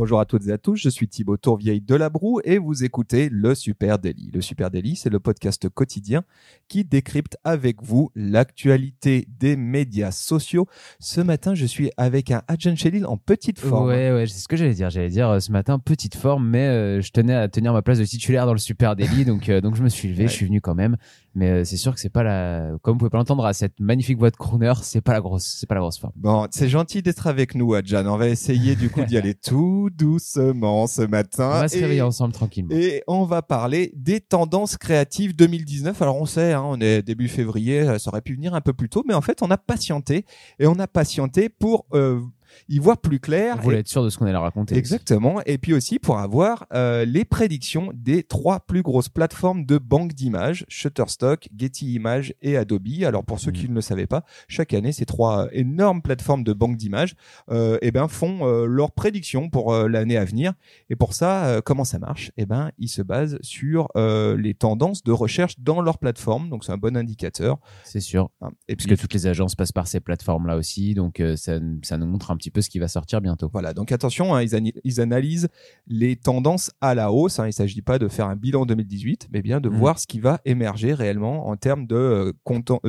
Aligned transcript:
Bonjour 0.00 0.18
à 0.18 0.24
toutes 0.24 0.46
et 0.46 0.52
à 0.52 0.56
tous, 0.56 0.76
je 0.76 0.88
suis 0.88 1.08
Thibaut 1.08 1.36
Tourvieille 1.36 1.82
de 1.82 1.94
La 1.94 2.08
Broue 2.08 2.40
et 2.44 2.56
vous 2.56 2.84
écoutez 2.84 3.28
le 3.30 3.54
Super 3.54 3.98
Daily. 3.98 4.30
Le 4.32 4.40
Super 4.40 4.70
Daily, 4.70 4.96
c'est 4.96 5.10
le 5.10 5.20
podcast 5.20 5.68
quotidien 5.68 6.22
qui 6.68 6.84
décrypte 6.86 7.36
avec 7.44 7.82
vous 7.82 8.10
l'actualité 8.16 9.28
des 9.38 9.56
médias 9.56 10.10
sociaux. 10.10 10.66
Ce 11.00 11.20
matin, 11.20 11.54
je 11.54 11.66
suis 11.66 11.90
avec 11.98 12.30
un 12.30 12.40
Adjan 12.48 12.76
Chelil 12.76 13.04
en 13.04 13.18
petite 13.18 13.58
forme. 13.58 13.88
Ouais, 13.88 14.10
ouais, 14.10 14.26
c'est 14.26 14.38
ce 14.38 14.48
que 14.48 14.56
j'allais 14.56 14.72
dire. 14.72 14.88
J'allais 14.88 15.10
dire 15.10 15.28
euh, 15.28 15.38
ce 15.38 15.52
matin 15.52 15.78
petite 15.78 16.14
forme, 16.14 16.48
mais 16.48 16.66
euh, 16.66 17.02
je 17.02 17.10
tenais 17.10 17.34
à 17.34 17.46
tenir 17.48 17.74
ma 17.74 17.82
place 17.82 17.98
de 17.98 18.04
titulaire 18.06 18.46
dans 18.46 18.54
le 18.54 18.58
Super 18.58 18.96
Daily, 18.96 19.26
donc 19.26 19.50
euh, 19.50 19.60
donc 19.60 19.76
je 19.76 19.82
me 19.82 19.90
suis 19.90 20.08
levé, 20.08 20.28
je 20.28 20.32
suis 20.32 20.46
venu 20.46 20.62
quand 20.62 20.74
même. 20.74 20.96
Mais 21.34 21.48
euh, 21.50 21.64
c'est 21.64 21.76
sûr 21.76 21.94
que 21.94 22.00
c'est 22.00 22.08
pas 22.10 22.22
la, 22.24 22.72
comme 22.82 22.94
vous 22.94 22.98
pouvez 22.98 23.10
pas 23.10 23.18
l'entendre 23.18 23.44
à 23.44 23.52
cette 23.52 23.78
magnifique 23.78 24.18
voix 24.18 24.30
de 24.30 24.36
crooner, 24.36 24.72
c'est 24.82 25.00
pas 25.00 25.12
la 25.12 25.20
grosse, 25.20 25.56
c'est 25.60 25.66
pas 25.68 25.74
la 25.76 25.80
grosse 25.80 25.98
forme. 25.98 26.12
Bon, 26.16 26.46
c'est 26.50 26.68
gentil 26.68 27.02
d'être 27.02 27.26
avec 27.28 27.54
nous, 27.54 27.74
Adjan. 27.74 28.04
On 28.06 28.16
va 28.16 28.28
essayer 28.28 28.74
du 28.74 28.90
coup 28.90 29.04
d'y 29.04 29.16
aller 29.16 29.34
tout 29.42 29.90
doucement 29.96 30.86
ce 30.86 31.02
matin. 31.02 31.46
On 31.46 31.60
va 31.60 31.68
se 31.68 31.76
Et- 31.76 31.80
réveiller 31.80 32.02
ensemble 32.02 32.32
tranquillement. 32.34 32.70
Et 32.74 33.02
on 33.06 33.24
va 33.24 33.42
parler 33.42 33.92
des 33.94 34.20
tendances 34.20 34.76
créatives 34.76 35.36
2019. 35.36 36.00
Alors 36.02 36.16
on 36.20 36.26
sait, 36.26 36.52
hein, 36.52 36.62
on 36.64 36.80
est 36.80 37.02
début 37.02 37.28
février, 37.28 37.80
euh, 37.82 37.98
ça 37.98 38.10
aurait 38.10 38.22
pu 38.22 38.34
venir 38.34 38.54
un 38.54 38.60
peu 38.60 38.72
plus 38.72 38.88
tôt, 38.88 39.04
mais 39.06 39.14
en 39.14 39.20
fait 39.20 39.42
on 39.42 39.50
a 39.50 39.56
patienté 39.56 40.24
et 40.58 40.66
on 40.66 40.78
a 40.78 40.86
patienté 40.88 41.48
pour 41.48 41.86
euh, 41.94 42.20
y 42.68 42.78
voir 42.78 42.98
plus 42.98 43.20
clair. 43.20 43.56
On 43.58 43.62
voulait 43.62 43.76
Et- 43.78 43.80
être 43.80 43.88
sûr 43.88 44.04
de 44.04 44.10
ce 44.10 44.18
qu'on 44.18 44.26
allait 44.26 44.36
raconter. 44.36 44.76
Exactement. 44.76 45.40
Et 45.46 45.58
puis 45.58 45.72
aussi 45.74 45.98
pour 45.98 46.18
avoir 46.18 46.66
euh, 46.72 47.04
les 47.04 47.24
prédictions 47.24 47.90
des 47.94 48.22
trois 48.22 48.60
plus 48.60 48.82
grosses 48.82 49.08
plateformes 49.08 49.64
de 49.66 49.78
banque 49.78 50.12
d'images, 50.12 50.64
Shutterstock, 50.68 51.48
Getty 51.56 51.94
Images 51.94 52.34
et 52.42 52.56
Adobe. 52.56 52.80
Alors 53.04 53.24
pour 53.24 53.38
ceux 53.40 53.50
Mhm. 53.50 53.56
qui 53.56 53.68
ne 53.68 53.74
le 53.74 53.80
savaient 53.80 54.06
pas, 54.06 54.24
chaque 54.48 54.72
année 54.74 54.92
ces 54.92 55.06
trois 55.06 55.48
énormes 55.52 56.02
plateformes 56.02 56.44
de 56.44 56.52
banque 56.52 56.76
d'images 56.76 57.14
euh, 57.50 57.78
eh 57.82 57.90
ben 57.90 58.08
font 58.08 58.46
euh, 58.46 58.66
leurs 58.66 58.92
prédictions 58.92 59.48
pour 59.50 59.72
euh, 59.72 59.88
l'année 59.88 60.16
à 60.16 60.24
venir. 60.24 60.52
Et 60.88 60.96
pour 60.96 61.14
ça, 61.14 61.46
euh, 61.46 61.60
comment 61.64 61.84
ça 61.84 61.98
marche? 61.98 62.32
Eh 62.36 62.46
ben 62.46 62.70
ils 62.78 62.88
se 62.88 63.02
basent 63.02 63.38
sur 63.42 63.88
euh, 63.96 64.36
les 64.36 64.54
tendances 64.54 65.02
de 65.02 65.12
recherche 65.12 65.58
dans 65.58 65.80
leur 65.82 65.98
plateforme. 65.98 66.48
Donc 66.48 66.64
c'est 66.64 66.72
un 66.72 66.78
bon 66.78 66.96
indicateur. 66.96 67.58
C'est 67.84 68.00
sûr. 68.00 68.30
hein. 68.40 68.50
Et 68.68 68.76
puis 68.76 68.86
Puisque 68.86 69.00
toutes 69.02 69.14
les 69.14 69.26
agences 69.26 69.54
passent 69.54 69.72
par 69.72 69.86
ces 69.86 70.00
plateformes-là 70.00 70.56
aussi, 70.56 70.94
donc 70.94 71.20
euh, 71.20 71.36
ça, 71.36 71.58
ça 71.82 71.98
nous 71.98 72.06
montre 72.06 72.30
un 72.30 72.36
petit 72.40 72.50
peu 72.50 72.60
ce 72.62 72.68
qui 72.70 72.78
va 72.78 72.88
sortir 72.88 73.20
bientôt. 73.20 73.48
Voilà, 73.52 73.72
donc 73.74 73.92
attention, 73.92 74.34
hein, 74.34 74.42
ils, 74.42 74.72
ils 74.84 75.00
analysent 75.00 75.48
les 75.86 76.16
tendances 76.16 76.72
à 76.80 76.94
la 76.94 77.12
hausse. 77.12 77.38
hein. 77.38 77.44
il 77.44 77.48
ne 77.48 77.52
s'agit 77.52 77.82
pas 77.82 77.98
de 77.98 78.08
faire 78.08 78.26
un 78.26 78.36
bilan 78.36 78.66
2018, 78.66 79.28
mais 79.32 79.42
bien 79.42 79.60
de 79.60 79.68
Mhm. 79.68 79.76
voir 79.76 79.98
ce 79.98 80.06
qui 80.06 80.18
va 80.20 80.40
émerger 80.44 80.94
réellement 80.94 81.48
en 81.48 81.56
termes 81.56 81.86
de, 81.86 81.94
euh, 81.94 82.32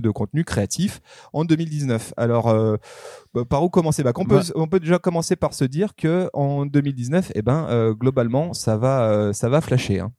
de 0.01 0.09
contenu 0.09 0.43
créatif 0.43 1.01
en 1.33 1.45
2019. 1.45 2.13
Alors, 2.17 2.47
euh, 2.49 2.77
bah, 3.33 3.43
par 3.45 3.63
où 3.63 3.69
commencer? 3.69 4.03
Bah, 4.03 4.13
qu'on 4.13 4.25
peut, 4.25 4.37
Bah. 4.37 4.43
On 4.55 4.67
peut 4.67 4.79
déjà 4.79 4.97
commencer 4.97 5.35
par 5.35 5.53
se 5.53 5.65
dire 5.65 5.95
que 5.95 6.29
en 6.33 6.65
2019, 6.65 7.31
eh 7.35 7.41
ben, 7.41 7.67
euh, 7.69 7.93
globalement, 7.93 8.53
ça 8.53 8.77
va, 8.77 9.33
ça 9.33 9.49
va 9.49 9.61
flasher. 9.61 9.99
hein. 9.99 10.11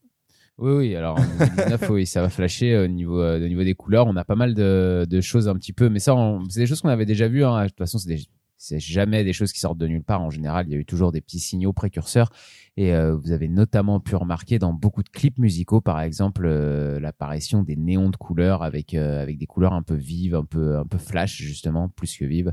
Oui, 0.58 0.72
oui. 0.72 0.96
Alors, 0.96 1.19
en 1.19 1.22
2019, 1.22 1.89
oui, 1.91 2.06
ça 2.06 2.20
va 2.20 2.28
flasher 2.28 2.77
au 2.77 2.86
niveau, 2.86 3.20
euh, 3.22 3.42
au 3.42 3.48
niveau 3.48 3.64
des 3.64 3.74
couleurs. 3.74 4.06
On 4.06 4.14
a 4.17 4.24
pas 4.24 4.34
mal 4.36 4.52
de, 4.55 5.06
de 5.08 5.20
choses 5.22 5.48
un 5.48 5.55
petit 5.55 5.72
peu, 5.72 5.89
mais 5.89 5.98
ça, 5.98 6.14
on- 6.14 6.44
c'est 6.50 6.61
des 6.61 6.67
choses 6.67 6.83
qu'on 6.83 6.91
avait 6.91 7.06
déjà 7.06 7.27
vues. 7.27 7.42
Hein. 7.44 7.62
De 7.64 7.69
toute 7.69 7.78
façon, 7.78 7.96
c'est 7.98 8.08
des- 8.08 8.22
c'est 8.62 8.78
jamais 8.78 9.24
des 9.24 9.32
choses 9.32 9.52
qui 9.52 9.58
sortent 9.58 9.78
de 9.78 9.88
nulle 9.88 10.05
part. 10.05 10.22
En 10.22 10.30
général, 10.30 10.66
il 10.68 10.72
y 10.72 10.77
a 10.77 10.78
eu 10.78 10.84
toujours 10.84 11.10
des 11.10 11.20
petits 11.20 11.41
signaux 11.41 11.72
précurseurs. 11.72 12.30
Et 12.77 12.94
euh, 12.94 13.16
vous 13.16 13.32
avez 13.32 13.48
notamment 13.48 13.98
pu 13.98 14.14
remarquer 14.14 14.60
dans 14.60 14.72
beaucoup 14.72 15.02
de 15.02 15.08
clips 15.08 15.38
musicaux, 15.38 15.80
par 15.80 16.00
exemple, 16.00 16.44
euh, 16.46 17.00
l'apparition 17.00 17.62
des 17.64 17.74
néons 17.74 18.08
de 18.08 18.16
couleurs 18.16 18.62
avec 18.62 18.94
euh, 18.94 19.20
avec 19.20 19.36
des 19.36 19.46
couleurs 19.46 19.72
un 19.72 19.83
peu 19.83 19.96
vives, 19.96 20.36
un 20.36 20.44
peu 20.44 20.78
un 20.78 20.86
peu 20.86 20.96
flash 20.96 21.36
justement, 21.42 21.88
plus 21.88 22.16
que 22.16 22.24
vives. 22.24 22.52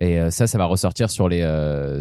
Et 0.00 0.30
ça, 0.30 0.46
ça 0.46 0.58
va 0.58 0.66
ressortir 0.66 1.10
sur 1.10 1.28
les 1.28 1.42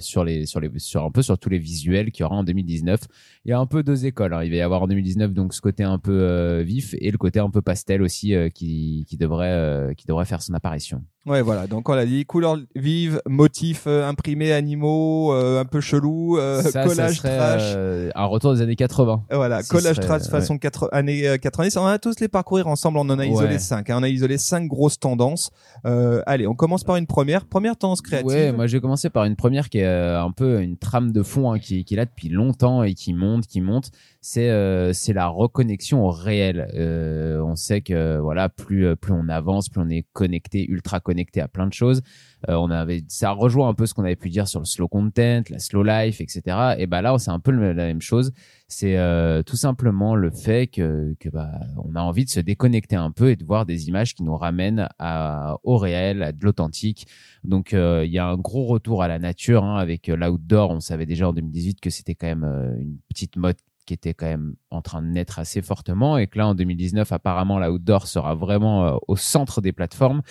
sur 0.01 0.23
les 0.23 0.45
sur 0.45 0.59
les 0.59 0.69
sur 0.77 1.03
un 1.03 1.11
peu 1.11 1.23
sur 1.23 1.39
tous 1.39 1.49
les 1.49 1.57
visuels 1.57 2.11
qu'il 2.11 2.21
y 2.21 2.25
aura 2.25 2.35
en 2.35 2.43
2019 2.43 2.99
il 3.45 3.49
y 3.49 3.53
a 3.53 3.59
un 3.59 3.65
peu 3.65 3.81
deux 3.81 4.05
écoles. 4.05 4.33
hein. 4.33 4.43
Il 4.43 4.51
va 4.51 4.57
y 4.57 4.61
avoir 4.61 4.83
en 4.83 4.87
2019 4.87 5.33
donc 5.33 5.53
ce 5.55 5.61
côté 5.61 5.83
un 5.83 5.97
peu 5.97 6.61
vif 6.61 6.93
et 6.99 7.09
le 7.09 7.17
côté 7.17 7.39
un 7.39 7.49
peu 7.49 7.63
pastel 7.63 8.03
aussi 8.03 8.35
qui, 8.53 9.05
qui 9.07 9.17
devrait 9.17 9.95
qui 9.97 10.05
devrait 10.05 10.25
faire 10.25 10.43
son 10.43 10.53
apparition. 10.53 11.03
Ouais, 11.27 11.41
voilà. 11.41 11.67
Donc 11.67 11.89
on 11.89 11.93
l'a 11.93 12.05
dit, 12.05 12.25
couleurs 12.25 12.57
vives, 12.75 13.21
motifs 13.27 13.83
euh, 13.85 14.07
imprimés, 14.07 14.53
animaux, 14.53 15.33
euh, 15.33 15.59
un 15.59 15.65
peu 15.65 15.81
chelou, 15.81 16.37
euh, 16.37 16.61
ça, 16.61 16.71
ça 16.71 16.83
collage 16.85 17.17
serait 17.17 17.35
trash. 17.37 17.61
euh, 17.75 18.09
un 18.15 18.25
retour 18.25 18.53
des 18.53 18.61
années 18.61 18.77
80. 18.77 19.23
Euh, 19.31 19.35
Voilà, 19.35 19.61
collage 19.63 19.97
serait- 19.97 20.07
trash 20.07 20.23
façon 20.29 20.57
80 20.57 20.87
années 20.93 21.27
euh, 21.27 21.37
90. 21.37 21.75
On 21.77 21.83
va 21.83 21.99
tous 21.99 22.19
les 22.21 22.29
parcourir 22.29 22.67
ensemble. 22.67 22.97
On 22.97 23.01
en 23.09 23.19
a 23.19 23.25
isolé 23.25 23.53
Ouais. 23.55 23.59
cinq. 23.59 23.89
hein. 23.89 23.97
On 23.99 24.03
a 24.03 24.09
isolé 24.09 24.37
cinq 24.37 24.67
grosses 24.67 24.99
tendances. 24.99 25.51
Euh, 25.85 26.21
allez, 26.25 26.47
on 26.47 26.55
commence 26.55 26.85
par 26.85 26.95
une 26.95 27.07
première. 27.07 27.45
Première 27.45 27.75
tendance 27.75 28.01
créative. 28.01 28.27
Ouais, 28.27 28.51
moi 28.53 28.67
je 28.67 28.77
vais 28.77 28.81
commencer 28.81 29.09
par 29.09 29.25
une 29.25 29.35
première 29.35 29.67
qui 29.69 29.79
est 29.79 29.85
euh, 29.85 30.21
un 30.23 30.31
peu 30.31 30.61
une 30.61 30.77
trame 30.77 31.11
de 31.11 31.23
fond 31.23 31.51
hein, 31.51 31.59
qui, 31.59 31.83
qui 31.83 31.95
est 31.95 31.97
là 31.97 32.05
depuis 32.05 32.29
longtemps 32.29 32.83
et 32.83 32.93
qui 32.93 33.13
monte, 33.13 33.47
qui 33.47 33.59
monte. 33.59 33.89
C'est 34.21 34.49
euh, 34.49 34.93
c'est 34.93 35.13
la 35.13 35.27
reconnexion 35.27 36.05
au 36.05 36.09
réel. 36.11 36.69
Euh, 36.73 37.41
on 37.41 37.55
sait 37.57 37.81
que 37.81 38.17
voilà, 38.19 38.47
plus 38.47 38.85
euh, 38.87 38.95
plus 38.95 39.11
on 39.13 39.27
avance, 39.29 39.67
plus 39.67 39.81
on 39.81 39.89
est 39.89 40.05
connecté, 40.13 40.65
ultra 40.69 40.99
connecté 41.01 41.16
à 41.37 41.47
plein 41.47 41.67
de 41.67 41.73
choses. 41.73 42.01
Euh, 42.49 42.55
on 42.55 42.69
avait 42.69 43.03
ça 43.07 43.31
rejoint 43.31 43.67
un 43.67 43.73
peu 43.73 43.85
ce 43.85 43.93
qu'on 43.93 44.03
avait 44.03 44.15
pu 44.15 44.29
dire 44.29 44.47
sur 44.47 44.59
le 44.59 44.65
slow 44.65 44.87
content, 44.87 45.41
la 45.49 45.59
slow 45.59 45.83
life, 45.83 46.21
etc. 46.21 46.75
Et 46.77 46.85
bah 46.85 47.01
là, 47.01 47.17
c'est 47.17 47.31
un 47.31 47.39
peu 47.39 47.51
la 47.51 47.73
même 47.73 48.01
chose. 48.01 48.31
C'est 48.67 48.97
euh, 48.97 49.43
tout 49.43 49.55
simplement 49.55 50.15
le 50.15 50.29
fait 50.29 50.67
que 50.67 51.15
bah 51.31 51.51
on 51.77 51.95
a 51.95 52.01
envie 52.01 52.25
de 52.25 52.29
se 52.29 52.39
déconnecter 52.39 52.95
un 52.95 53.11
peu 53.11 53.31
et 53.31 53.35
de 53.35 53.43
voir 53.43 53.65
des 53.65 53.87
images 53.87 54.13
qui 54.13 54.23
nous 54.23 54.37
ramènent 54.37 54.87
à, 54.99 55.57
au 55.63 55.77
réel, 55.77 56.21
à 56.21 56.31
de 56.31 56.43
l'authentique. 56.43 57.07
Donc 57.43 57.73
euh, 57.73 58.03
il 58.05 58.11
y 58.11 58.19
a 58.19 58.27
un 58.27 58.37
gros 58.37 58.65
retour 58.65 59.01
à 59.01 59.07
la 59.07 59.19
nature 59.19 59.63
hein, 59.63 59.77
avec 59.77 60.07
l'outdoor. 60.07 60.71
On 60.71 60.79
savait 60.79 61.05
déjà 61.05 61.29
en 61.29 61.33
2018 61.33 61.81
que 61.81 61.89
c'était 61.89 62.15
quand 62.15 62.27
même 62.27 62.43
une 62.79 62.97
petite 63.09 63.35
mode 63.37 63.57
qui 63.87 63.93
était 63.93 64.13
quand 64.13 64.27
même 64.27 64.55
en 64.69 64.81
train 64.81 65.01
de 65.01 65.07
naître 65.07 65.39
assez 65.39 65.61
fortement 65.61 66.17
et 66.17 66.27
que 66.27 66.37
là 66.37 66.47
en 66.47 66.53
2019 66.53 67.11
apparemment 67.11 67.57
l'outdoor 67.57 68.05
sera 68.05 68.35
vraiment 68.35 68.85
euh, 68.85 68.97
au 69.07 69.15
centre 69.15 69.61
des 69.61 69.71
plateformes 69.71 70.21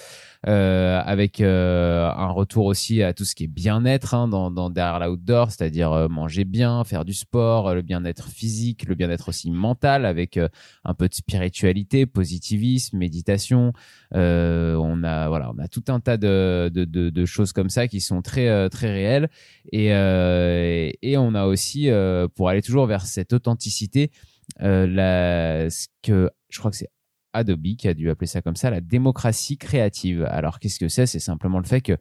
euh, 0.49 1.01
avec 1.05 1.41
euh, 1.41 2.09
un 2.09 2.29
retour 2.29 2.67
aussi 2.67 3.03
à 3.03 3.13
tout 3.13 3.25
ce 3.25 3.35
qui 3.35 3.45
est 3.45 3.49
bien-être 3.49 4.15
hein, 4.15 4.29
dans, 4.29 4.53
dans 4.53 4.71
derrière 4.71 5.01
l'outdoor, 5.01 5.51
c'est-à-dire 5.51 5.93
euh, 5.93 6.09
manger 6.09 6.45
bien, 6.45 6.85
faire 6.85 7.05
du 7.05 7.15
sport, 7.15 7.69
euh, 7.69 7.75
le 7.75 7.83
bien-être 7.83 8.29
physique, 8.29 8.87
le 8.87 8.95
bien-être 8.95 9.31
aussi 9.31 9.51
mental 9.51 10.07
avec 10.07 10.39
un 10.85 10.95
peu 10.95 11.09
de 11.09 11.15
spiritualité, 11.15 12.07
positivisme, 12.07 12.99
méditation. 12.99 13.73
Euh, 14.15 14.75
on 14.77 15.03
a 15.03 15.29
voilà, 15.29 15.51
on 15.51 15.59
a 15.59 15.69
tout 15.69 15.85
un 15.89 16.01
tas 16.01 16.17
de, 16.17 16.71
de, 16.73 16.85
de, 16.85 17.25
choses 17.25 17.53
comme 17.53 17.71
ça 17.71 17.89
qui 17.89 18.01
sont 18.01 18.23
très 18.23 18.49
euh, 18.49 18.69
très 18.69 18.93
réelles 18.93 19.29
et 19.73 19.93
euh, 19.93 20.91
et 21.03 21.17
on 21.17 21.35
a 21.35 21.47
aussi 21.47 21.91
pour 22.35 22.49
aller 22.49 22.63
toujours 22.63 22.87
vers 22.87 23.05
cette 23.05 23.33
authenticité 23.33 24.11
la 24.59 25.69
ce 25.71 25.89
que 26.03 26.31
je 26.49 26.59
crois 26.59 26.71
que 26.71 26.77
c'est 26.77 26.91
Adobe 27.33 27.77
qui 27.77 27.89
a 27.89 27.95
dû 27.95 28.09
appeler 28.09 28.29
ça 28.29 28.43
comme 28.43 28.57
ça 28.57 28.71
la 28.71 28.81
démocratie 28.81 29.59
créative. 29.59 30.25
Alors 30.31 30.59
qu'est-ce 30.59 30.79
que 30.79 30.89
c'est? 30.89 31.07
C'est 31.07 31.19
simplement 31.19 31.59
le 31.59 31.67
fait 31.67 31.81
que 31.81 31.99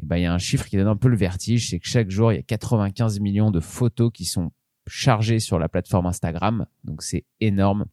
eh 0.00 0.06
ben 0.06 0.16
y 0.16 0.26
a 0.26 0.32
un 0.32 0.38
chiffre 0.38 0.66
qui 0.66 0.76
donne 0.76 0.86
un 0.86 0.96
peu 0.96 1.08
le 1.08 1.16
vertige, 1.16 1.70
c'est 1.70 1.80
que 1.80 1.88
chaque 1.88 2.10
jour 2.10 2.32
il 2.32 2.36
y 2.36 2.38
a 2.38 2.42
95 2.42 3.18
millions 3.20 3.50
de 3.50 3.60
photos 3.60 4.12
qui 4.12 4.24
sont 4.24 4.52
chargées 4.86 5.40
sur 5.40 5.58
la 5.58 5.68
plateforme 5.68 6.06
Instagram, 6.06 6.66
donc 6.84 7.02
c'est 7.02 7.24
énorme. 7.40 7.84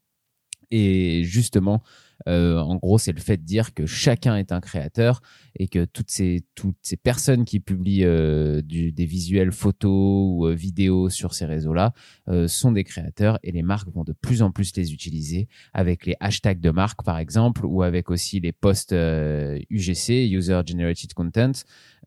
Et 0.72 1.24
justement, 1.24 1.84
euh, 2.28 2.60
en 2.60 2.76
gros, 2.76 2.98
c'est 2.98 3.12
le 3.12 3.20
fait 3.20 3.38
de 3.38 3.44
dire 3.44 3.74
que 3.74 3.86
chacun 3.86 4.36
est 4.36 4.52
un 4.52 4.62
créateur 4.62 5.22
et 5.58 5.68
que 5.68 5.86
toutes 5.86 6.12
ces 6.12 6.44
toutes 6.56 6.78
ces 6.82 6.98
personnes 6.98 7.46
qui 7.46 7.60
publient 7.60 8.04
euh, 8.04 8.62
du, 8.62 8.92
des 8.92 9.06
visuels 9.06 9.52
photos 9.52 9.92
ou 9.92 10.48
euh, 10.48 10.54
vidéos 10.54 11.10
sur 11.10 11.34
ces 11.34 11.46
réseaux-là 11.46 11.94
euh, 12.28 12.48
sont 12.48 12.72
des 12.72 12.84
créateurs 12.84 13.40
et 13.44 13.52
les 13.52 13.64
marques 13.64 13.90
vont 13.90 14.04
de 14.04 14.14
plus 14.14 14.42
en 14.42 14.52
plus 14.52 14.76
les 14.76 14.94
utiliser 14.94 15.48
avec 15.74 16.06
les 16.06 16.16
hashtags 16.20 16.60
de 16.60 16.72
marque 16.72 17.04
par 17.04 17.18
exemple 17.18 17.66
ou 17.66 17.84
avec 17.84 18.10
aussi 18.10 18.40
les 18.40 18.52
posts 18.52 18.94
euh, 18.94 19.60
UGC 19.70 20.30
User 20.32 20.62
Generated 20.66 21.14
Content 21.14 21.52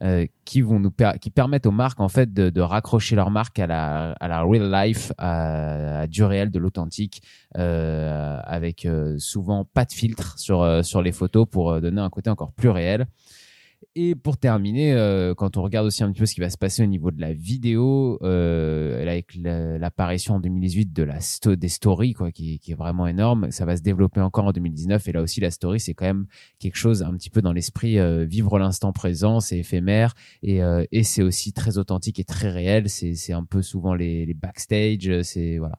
euh, 0.03 0.27
qui 0.45 0.61
vont 0.61 0.79
nous 0.79 0.93
qui 1.21 1.31
permettent 1.31 1.67
aux 1.67 1.73
marques 1.73 2.01
en 2.01 2.09
fait 2.09 2.33
de, 2.33 2.51
de 2.51 2.61
raccrocher 2.61 3.17
leur 3.17 3.31
marque 3.31 3.59
à 3.59 3.67
la 3.67 4.13
à 4.13 4.29
la 4.29 4.43
real 4.43 4.71
life 4.71 5.13
à, 5.19 6.01
à 6.01 6.07
du 6.07 6.23
réel 6.25 6.51
de 6.51 6.59
l'authentique 6.59 7.23
euh, 7.57 8.39
avec 8.45 8.85
euh, 8.85 9.17
souvent 9.19 9.65
pas 9.65 9.85
de 9.85 9.93
filtre 9.93 10.39
sur 10.39 10.63
euh, 10.63 10.83
sur 10.83 11.03
les 11.03 11.13
photos 11.13 11.47
pour 11.51 11.73
euh, 11.73 11.81
donner 11.81 12.01
un 12.01 12.11
côté 12.11 12.31
encore 12.31 12.53
plus 12.53 12.69
réel 12.69 13.07
et 13.95 14.15
pour 14.15 14.37
terminer, 14.39 14.93
euh, 14.93 15.35
quand 15.35 15.57
on 15.57 15.63
regarde 15.63 15.87
aussi 15.87 16.03
un 16.05 16.11
petit 16.11 16.21
peu 16.21 16.27
ce 16.27 16.35
qui 16.35 16.41
va 16.41 16.51
se 16.51 16.59
passer 16.59 16.83
au 16.83 16.87
niveau 16.87 17.11
de 17.11 17.21
la 17.21 17.33
vidéo, 17.33 18.19
euh, 18.23 19.01
avec 19.03 19.35
la- 19.37 19.79
l'apparition 19.79 20.35
en 20.35 20.41
2018 20.41 20.93
de 20.93 21.03
la 21.03 21.21
sto- 21.21 21.55
des 21.57 21.69
stories, 21.69 22.13
quoi, 22.13 22.33
qui, 22.33 22.59
qui 22.59 22.73
est 22.73 22.75
vraiment 22.75 23.07
énorme, 23.07 23.51
ça 23.51 23.65
va 23.65 23.77
se 23.77 23.83
développer 23.83 24.21
encore 24.21 24.47
en 24.47 24.53
2019. 24.53 25.07
Et 25.09 25.13
là 25.13 25.23
aussi, 25.23 25.41
la 25.41 25.51
story, 25.51 25.81
c'est 25.81 25.95
quand 25.95 26.07
même 26.07 26.27
quelque 26.59 26.77
chose 26.77 27.03
un 27.03 27.13
petit 27.15 27.31
peu 27.31 27.43
dans 27.43 27.53
l'esprit 27.53 27.99
euh, 27.99 28.25
vivre 28.25 28.59
l'instant 28.59 28.93
présent, 28.93 29.41
c'est 29.41 29.59
éphémère 29.59 30.15
et, 30.43 30.63
euh, 30.63 30.85
et 30.93 31.03
c'est 31.03 31.23
aussi 31.23 31.53
très 31.53 31.79
authentique 31.79 32.19
et 32.21 32.25
très 32.25 32.51
réel. 32.51 32.89
C'est 32.89 33.33
un 33.33 33.45
peu 33.45 33.63
souvent 33.63 33.95
les, 33.95 34.27
les 34.27 34.35
backstage, 34.35 35.23
c'est 35.23 35.59
voilà. 35.59 35.79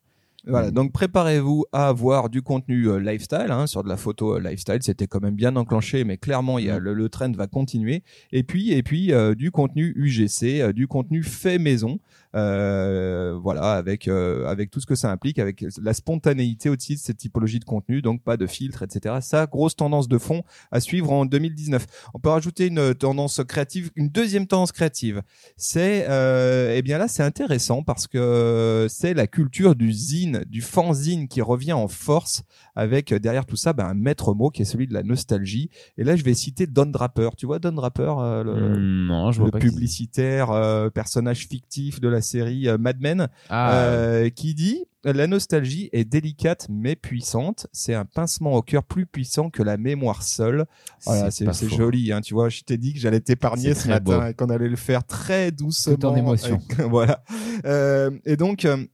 Voilà, 0.49 0.69
Mm. 0.69 0.73
donc 0.73 0.91
préparez-vous 0.91 1.65
à 1.71 1.87
avoir 1.87 2.29
du 2.29 2.41
contenu 2.41 2.87
euh, 2.89 2.97
lifestyle, 2.99 3.47
hein, 3.49 3.67
sur 3.67 3.83
de 3.83 3.89
la 3.89 3.97
photo 3.97 4.35
euh, 4.35 4.39
lifestyle, 4.39 4.79
c'était 4.81 5.07
quand 5.07 5.21
même 5.21 5.35
bien 5.35 5.55
enclenché, 5.55 6.03
mais 6.03 6.17
clairement 6.17 6.59
il 6.59 6.65
y 6.65 6.69
a 6.69 6.79
Mm. 6.79 6.83
le, 6.83 6.93
le 6.93 7.09
trend 7.09 7.31
va 7.33 7.47
continuer. 7.47 8.03
Et 8.31 8.43
puis 8.43 8.71
et 8.73 8.83
puis 8.83 9.13
euh, 9.13 9.35
du 9.35 9.51
contenu 9.51 9.93
UGC, 9.95 10.73
du 10.73 10.87
contenu 10.87 11.23
fait 11.23 11.59
maison, 11.59 11.99
euh, 12.35 13.37
voilà, 13.41 13.73
avec 13.73 14.07
euh, 14.07 14.45
avec 14.47 14.69
tout 14.69 14.79
ce 14.79 14.85
que 14.85 14.95
ça 14.95 15.11
implique, 15.11 15.39
avec 15.39 15.65
la 15.81 15.93
spontanéité 15.93 16.69
aussi 16.69 16.95
de 16.95 16.99
cette 16.99 17.17
typologie 17.17 17.59
de 17.59 17.65
contenu, 17.65 18.01
donc 18.01 18.23
pas 18.23 18.37
de 18.37 18.45
filtre, 18.45 18.83
etc. 18.83 19.15
Ça, 19.21 19.47
grosse 19.47 19.75
tendance 19.75 20.07
de 20.07 20.17
fond 20.17 20.43
à 20.71 20.79
suivre 20.79 21.11
en 21.11 21.25
2019. 21.25 21.85
On 22.13 22.19
peut 22.19 22.29
rajouter 22.29 22.67
une 22.67 22.93
tendance 22.93 23.41
créative, 23.47 23.91
une 23.95 24.09
deuxième 24.09 24.47
tendance 24.47 24.71
créative. 24.71 25.21
C'est 25.57 26.05
euh, 26.09 26.73
eh 26.75 26.81
bien 26.81 26.97
là 26.97 27.07
c'est 27.07 27.23
intéressant 27.23 27.83
parce 27.83 28.07
que 28.07 28.87
c'est 28.89 29.13
la 29.13 29.27
culture 29.27 29.75
du 29.75 29.91
zine, 29.91 30.43
du 30.47 30.61
fanzine 30.61 31.27
qui 31.27 31.41
revient 31.41 31.73
en 31.73 31.87
force 31.87 32.43
avec 32.75 33.11
euh, 33.11 33.19
derrière 33.19 33.45
tout 33.45 33.55
ça 33.55 33.73
ben, 33.73 33.85
un 33.85 33.93
maître 33.93 34.33
mot 34.33 34.49
qui 34.49 34.61
est 34.61 34.65
celui 34.65 34.87
de 34.87 34.93
la 34.93 35.03
nostalgie. 35.03 35.69
Et 35.97 36.03
là 36.03 36.15
je 36.15 36.23
vais 36.23 36.33
citer 36.33 36.67
Don 36.67 36.85
Draper. 36.85 37.29
Tu 37.37 37.45
vois 37.45 37.59
Don 37.59 37.73
Draper, 37.73 38.15
euh, 38.19 38.43
le, 38.43 38.77
non, 38.77 39.31
je 39.31 39.41
vois 39.41 39.49
le 39.53 39.59
publicitaire, 39.59 40.51
euh, 40.51 40.89
personnage 40.89 41.47
fictif 41.47 41.99
de 41.99 42.07
la 42.07 42.18
série 42.21 42.67
euh, 42.67 42.77
Mad 42.77 42.99
Men, 42.99 43.27
Ah, 43.49 43.73
euh, 43.83 44.29
qui 44.29 44.53
dit 44.53 44.85
la 45.05 45.27
nostalgie 45.27 45.89
est 45.93 46.03
délicate 46.03 46.67
mais 46.69 46.95
puissante. 46.97 47.67
C'est 47.71 47.93
un 47.93 48.03
pincement 48.05 48.53
au 48.53 48.61
cœur 48.61 48.83
plus 48.83 49.05
puissant 49.05 49.49
que 49.49 49.63
la 49.63 49.77
mémoire 49.77 50.23
seule. 50.23 50.65
Voilà, 51.05 51.31
c'est 51.31 51.45
joli, 51.77 52.11
hein, 52.11 52.19
tu 52.21 52.33
vois. 52.33 52.49
Je 52.49 52.61
t'ai 52.61 52.77
dit 52.77 52.93
que 52.93 52.99
j'allais 52.99 53.21
t'épargner 53.21 53.73
ce 53.75 53.87
matin 53.87 54.19
beau. 54.19 54.25
et 54.27 54.33
qu'on 54.33 54.49
allait 54.49 54.67
le 54.67 54.75
faire 54.75 55.05
très 55.05 55.51
doucement. 55.51 55.95
Tout 55.95 56.05
en 56.05 56.15
émotion. 56.17 56.59
avec- 56.69 56.81
voilà. 56.89 57.23
Euh, 57.65 58.11
et 58.25 58.35
donc. 58.35 58.65
euh, 58.65 58.85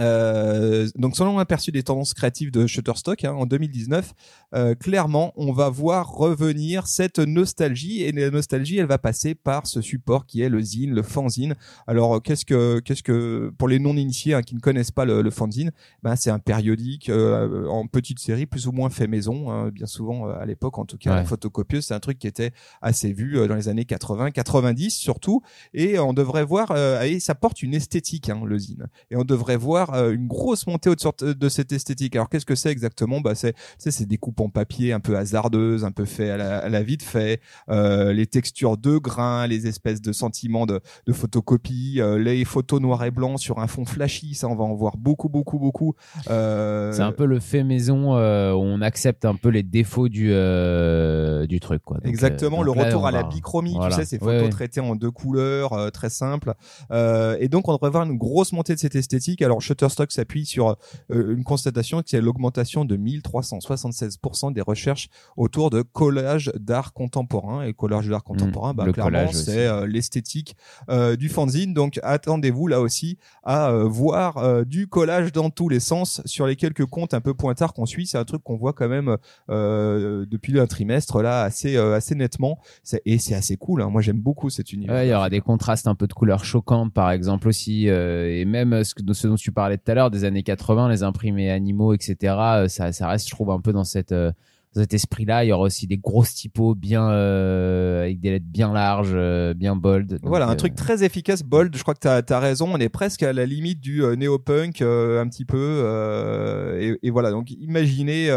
euh, 0.00 0.88
donc 0.96 1.16
selon 1.16 1.36
l'aperçu 1.38 1.70
des 1.70 1.82
tendances 1.82 2.14
créatives 2.14 2.50
de 2.50 2.66
Shutterstock 2.66 3.24
hein, 3.24 3.32
en 3.32 3.44
2019, 3.46 4.12
euh, 4.54 4.74
clairement 4.74 5.32
on 5.36 5.52
va 5.52 5.68
voir 5.68 6.10
revenir 6.12 6.86
cette 6.86 7.18
nostalgie 7.18 8.02
et 8.02 8.12
la 8.12 8.30
nostalgie 8.30 8.78
elle 8.78 8.86
va 8.86 8.98
passer 8.98 9.34
par 9.34 9.66
ce 9.66 9.80
support 9.82 10.24
qui 10.26 10.40
est 10.40 10.48
le 10.48 10.60
zine, 10.60 10.94
le 10.94 11.02
fanzine. 11.02 11.54
Alors 11.86 12.22
qu'est-ce 12.22 12.44
que 12.44 12.80
qu'est-ce 12.80 13.02
que 13.02 13.52
pour 13.58 13.68
les 13.68 13.78
non 13.78 13.96
initiés 13.96 14.34
hein, 14.34 14.42
qui 14.42 14.54
ne 14.54 14.60
connaissent 14.60 14.90
pas 14.90 15.04
le, 15.04 15.20
le 15.20 15.30
fanzine, 15.30 15.72
ben 16.02 16.16
c'est 16.16 16.30
un 16.30 16.38
périodique 16.38 17.08
euh, 17.10 17.66
en 17.68 17.86
petite 17.86 18.18
série 18.18 18.46
plus 18.46 18.66
ou 18.66 18.72
moins 18.72 18.88
fait 18.90 19.06
maison, 19.06 19.50
hein, 19.50 19.68
bien 19.70 19.86
souvent 19.86 20.28
euh, 20.28 20.34
à 20.40 20.46
l'époque 20.46 20.78
en 20.78 20.84
tout 20.86 20.96
cas 20.98 21.10
Ouais. 21.10 21.16
la 21.16 21.24
photocopieuse 21.24 21.84
c'est 21.86 21.94
un 21.94 22.00
truc 22.00 22.18
qui 22.18 22.26
était 22.26 22.52
assez 22.80 23.12
vu 23.12 23.36
euh, 23.38 23.46
dans 23.46 23.56
les 23.56 23.68
années 23.68 23.84
80, 23.84 24.30
90 24.30 24.90
surtout 24.90 25.42
et 25.74 25.98
on 25.98 26.12
devrait 26.14 26.44
voir 26.44 26.70
euh, 26.70 27.02
et 27.02 27.20
ça 27.20 27.34
porte 27.34 27.62
une 27.62 27.74
esthétique 27.74 28.30
hein, 28.30 28.40
le 28.46 28.58
zine 28.58 28.86
et 29.10 29.16
on 29.16 29.24
devrait 29.24 29.56
voir 29.56 29.81
euh, 29.90 30.12
une 30.12 30.26
grosse 30.26 30.66
montée 30.66 30.90
sorte 30.98 31.24
de 31.24 31.48
cette 31.48 31.72
esthétique. 31.72 32.14
Alors 32.16 32.28
qu'est-ce 32.28 32.46
que 32.46 32.54
c'est 32.54 32.70
exactement? 32.70 33.20
Bah 33.20 33.34
c'est 33.34 33.54
c'est 33.78 34.06
des 34.06 34.18
coupes 34.18 34.40
en 34.40 34.48
papier 34.48 34.92
un 34.92 35.00
peu 35.00 35.16
hasardeuses, 35.16 35.84
un 35.84 35.90
peu 35.90 36.04
fait 36.04 36.30
à 36.30 36.36
la, 36.36 36.58
à 36.58 36.68
la 36.68 36.82
vite 36.82 37.02
fait, 37.02 37.40
euh, 37.68 38.12
les 38.12 38.26
textures 38.26 38.76
de 38.76 38.98
grains, 38.98 39.46
les 39.46 39.66
espèces 39.66 40.00
de 40.00 40.12
sentiments 40.12 40.66
de, 40.66 40.80
de 41.06 41.12
photocopie, 41.12 41.96
euh, 41.98 42.18
les 42.18 42.44
photos 42.44 42.80
noir 42.80 43.04
et 43.04 43.10
blanc 43.10 43.36
sur 43.36 43.58
un 43.58 43.66
fond 43.66 43.84
flashy, 43.84 44.34
ça 44.34 44.48
on 44.48 44.54
va 44.54 44.64
en 44.64 44.74
voir 44.74 44.96
beaucoup 44.96 45.28
beaucoup 45.28 45.58
beaucoup. 45.58 45.94
Euh, 46.30 46.92
C'est 46.92 47.02
un 47.02 47.12
peu 47.12 47.26
le 47.26 47.40
fait 47.40 47.64
maison 47.64 48.16
euh, 48.16 48.52
où 48.52 48.60
on 48.60 48.80
accepte 48.80 49.24
un 49.24 49.34
peu 49.34 49.48
les 49.48 49.62
défauts 49.62 50.08
du 50.08 50.30
euh, 50.32 51.46
du 51.46 51.60
truc 51.60 51.82
quoi. 51.82 51.98
Donc, 51.98 52.06
Exactement, 52.06 52.62
le 52.62 52.72
là, 52.74 52.84
retour 52.84 53.06
à 53.06 53.10
la 53.10 53.22
bichromie, 53.22 53.74
voilà. 53.74 53.96
tu 53.96 54.02
sais, 54.02 54.06
ces 54.06 54.18
photos 54.18 54.42
ouais. 54.42 54.48
traitées 54.48 54.80
en 54.80 54.94
deux 54.94 55.10
couleurs, 55.10 55.72
euh, 55.72 55.90
très 55.90 56.10
simples. 56.10 56.54
Euh, 56.90 57.36
et 57.40 57.48
donc, 57.48 57.68
on 57.68 57.72
devrait 57.72 57.90
voir 57.90 58.04
une 58.04 58.16
grosse 58.16 58.52
montée 58.52 58.74
de 58.74 58.78
cette 58.80 58.94
esthétique. 58.94 59.42
Alors, 59.42 59.60
Shutterstock 59.72 60.12
s'appuie 60.12 60.46
sur 60.46 60.76
euh, 61.10 61.34
une 61.34 61.44
constatation 61.44 62.02
qui 62.02 62.16
est 62.16 62.20
l'augmentation 62.20 62.84
de 62.84 62.96
1376% 62.96 64.52
des 64.52 64.60
recherches 64.60 65.08
autour 65.36 65.70
de 65.70 65.82
collage 65.82 66.52
d'art 66.58 66.92
contemporain. 66.92 67.64
Et 67.64 67.72
collage 67.74 68.08
d'art 68.08 68.24
contemporain, 68.24 68.62
Mmh, 68.72 68.76
bah, 68.76 68.84
le 68.86 68.92
clairement, 68.92 69.32
c'est 69.32 69.66
euh, 69.66 69.86
l'esthétique 69.86 70.56
euh, 70.88 71.16
du 71.16 71.28
fanzine. 71.28 71.74
Donc, 71.74 71.98
attendez-vous 72.02 72.66
là 72.66 72.80
aussi 72.80 73.18
à 73.42 73.70
euh, 73.70 73.84
voir 73.84 74.64
du 74.64 74.86
collage 74.86 75.32
dans 75.32 75.50
tous 75.50 75.68
les 75.68 75.80
sens 75.80 76.22
sur 76.24 76.46
les 76.46 76.56
quelques 76.56 76.86
comptes 76.86 77.14
un 77.14 77.20
peu 77.20 77.34
pointards 77.34 77.72
qu'on 77.72 77.86
suit. 77.86 78.06
C'est 78.06 78.18
un 78.18 78.24
truc 78.24 78.42
qu'on 78.42 78.56
voit 78.56 78.72
quand 78.72 78.88
même 78.88 79.16
depuis 79.48 80.58
un 80.58 80.66
trimestre 80.66 81.22
là 81.22 81.42
assez 81.42 81.76
assez 81.76 82.14
nettement 82.14 82.58
et 83.04 83.18
c'est 83.18 83.34
assez 83.34 83.56
cool 83.56 83.82
hein. 83.82 83.88
moi 83.88 84.02
j'aime 84.02 84.20
beaucoup 84.20 84.50
cet 84.50 84.72
univers 84.72 84.94
Ouais, 84.94 85.06
il 85.06 85.10
y 85.10 85.14
aura 85.14 85.30
des 85.30 85.40
contrastes 85.40 85.86
un 85.86 85.94
peu 85.94 86.06
de 86.06 86.12
couleurs 86.12 86.44
choquantes, 86.44 86.92
par 86.92 87.10
exemple 87.10 87.48
aussi, 87.48 87.86
et 87.86 88.44
même 88.44 88.84
ce, 88.84 88.94
que, 88.94 89.12
ce 89.12 89.26
dont 89.26 89.36
tu 89.36 89.52
parlais 89.62 89.78
tout 89.78 89.90
à 89.92 89.94
l'heure, 89.94 90.10
des 90.10 90.24
années 90.24 90.42
80, 90.42 90.88
les 90.88 91.02
imprimés 91.04 91.50
animaux, 91.50 91.94
etc. 91.94 92.16
euh, 92.22 92.68
ça, 92.68 92.92
ça 92.92 93.06
reste, 93.06 93.28
je 93.28 93.34
trouve, 93.34 93.50
un 93.50 93.60
peu 93.60 93.72
dans 93.72 93.84
cette 93.84 94.10
euh, 94.10 94.32
dans 94.74 94.80
cet 94.80 94.94
esprit-là. 94.94 95.44
Il 95.44 95.48
y 95.48 95.52
aura 95.52 95.64
aussi 95.64 95.86
des 95.86 95.98
grosses 95.98 96.34
typos 96.34 96.74
bien 96.74 97.08
euh, 97.10 98.02
avec 98.02 98.20
des 98.20 98.30
lettres 98.30 98.46
bien 98.48 98.72
larges, 98.72 99.12
euh, 99.14 99.54
bien 99.54 99.76
bold. 99.76 100.18
Voilà 100.22 100.46
un 100.46 100.52
euh, 100.52 100.56
truc 100.56 100.74
très 100.74 101.04
efficace 101.04 101.42
bold 101.42 101.76
je 101.76 101.82
crois 101.82 101.94
que 101.94 102.00
tu 102.00 102.32
as, 102.32 102.38
raison 102.38 102.70
on 102.72 102.78
est 102.78 102.88
presque 102.88 103.22
à 103.22 103.32
la 103.32 103.46
limite 103.46 103.80
du 103.80 104.02
néo-punk 104.16 104.82
un 104.82 105.28
petit 105.28 105.44
peu 105.44 106.76
et, 106.78 106.98
et 107.02 107.10
voilà 107.10 107.30
donc 107.30 107.50
imaginez 107.50 108.30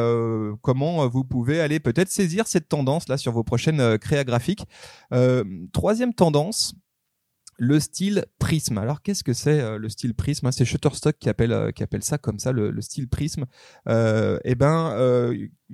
comment 0.62 1.07
vous 1.07 1.24
pouvez 1.24 1.62
aller 1.62 1.80
peut-être 1.80 2.10
saisir 2.10 2.45
cette 2.48 2.68
tendance 2.68 3.07
là 3.07 3.18
sur 3.18 3.31
vos 3.31 3.44
prochaines 3.44 3.98
créas 3.98 4.24
graphiques 4.24 4.66
troisième 5.71 6.13
tendance 6.13 6.75
le 7.57 7.80
style 7.80 8.25
prisme. 8.38 8.78
Alors 8.78 9.02
qu'est-ce 9.02 9.24
que 9.24 9.31
c'est 9.34 9.62
euh, 9.62 9.78
le 9.78 9.88
style 9.90 10.13
prisme? 10.13 10.52
C'est 10.52 10.66
Shutterstock 10.66 11.18
qui 11.18 11.30
appelle 11.30 11.52
euh, 11.54 11.72
qui 11.72 11.84
appelle 11.84 12.04
ça 12.04 12.18
comme 12.18 12.38
ça 12.40 12.52
le, 12.52 12.69
le 12.72 12.81
style 12.81 13.07
prisme. 13.07 13.46
Euh, 13.88 14.38
eh 14.44 14.56
ben 14.56 14.94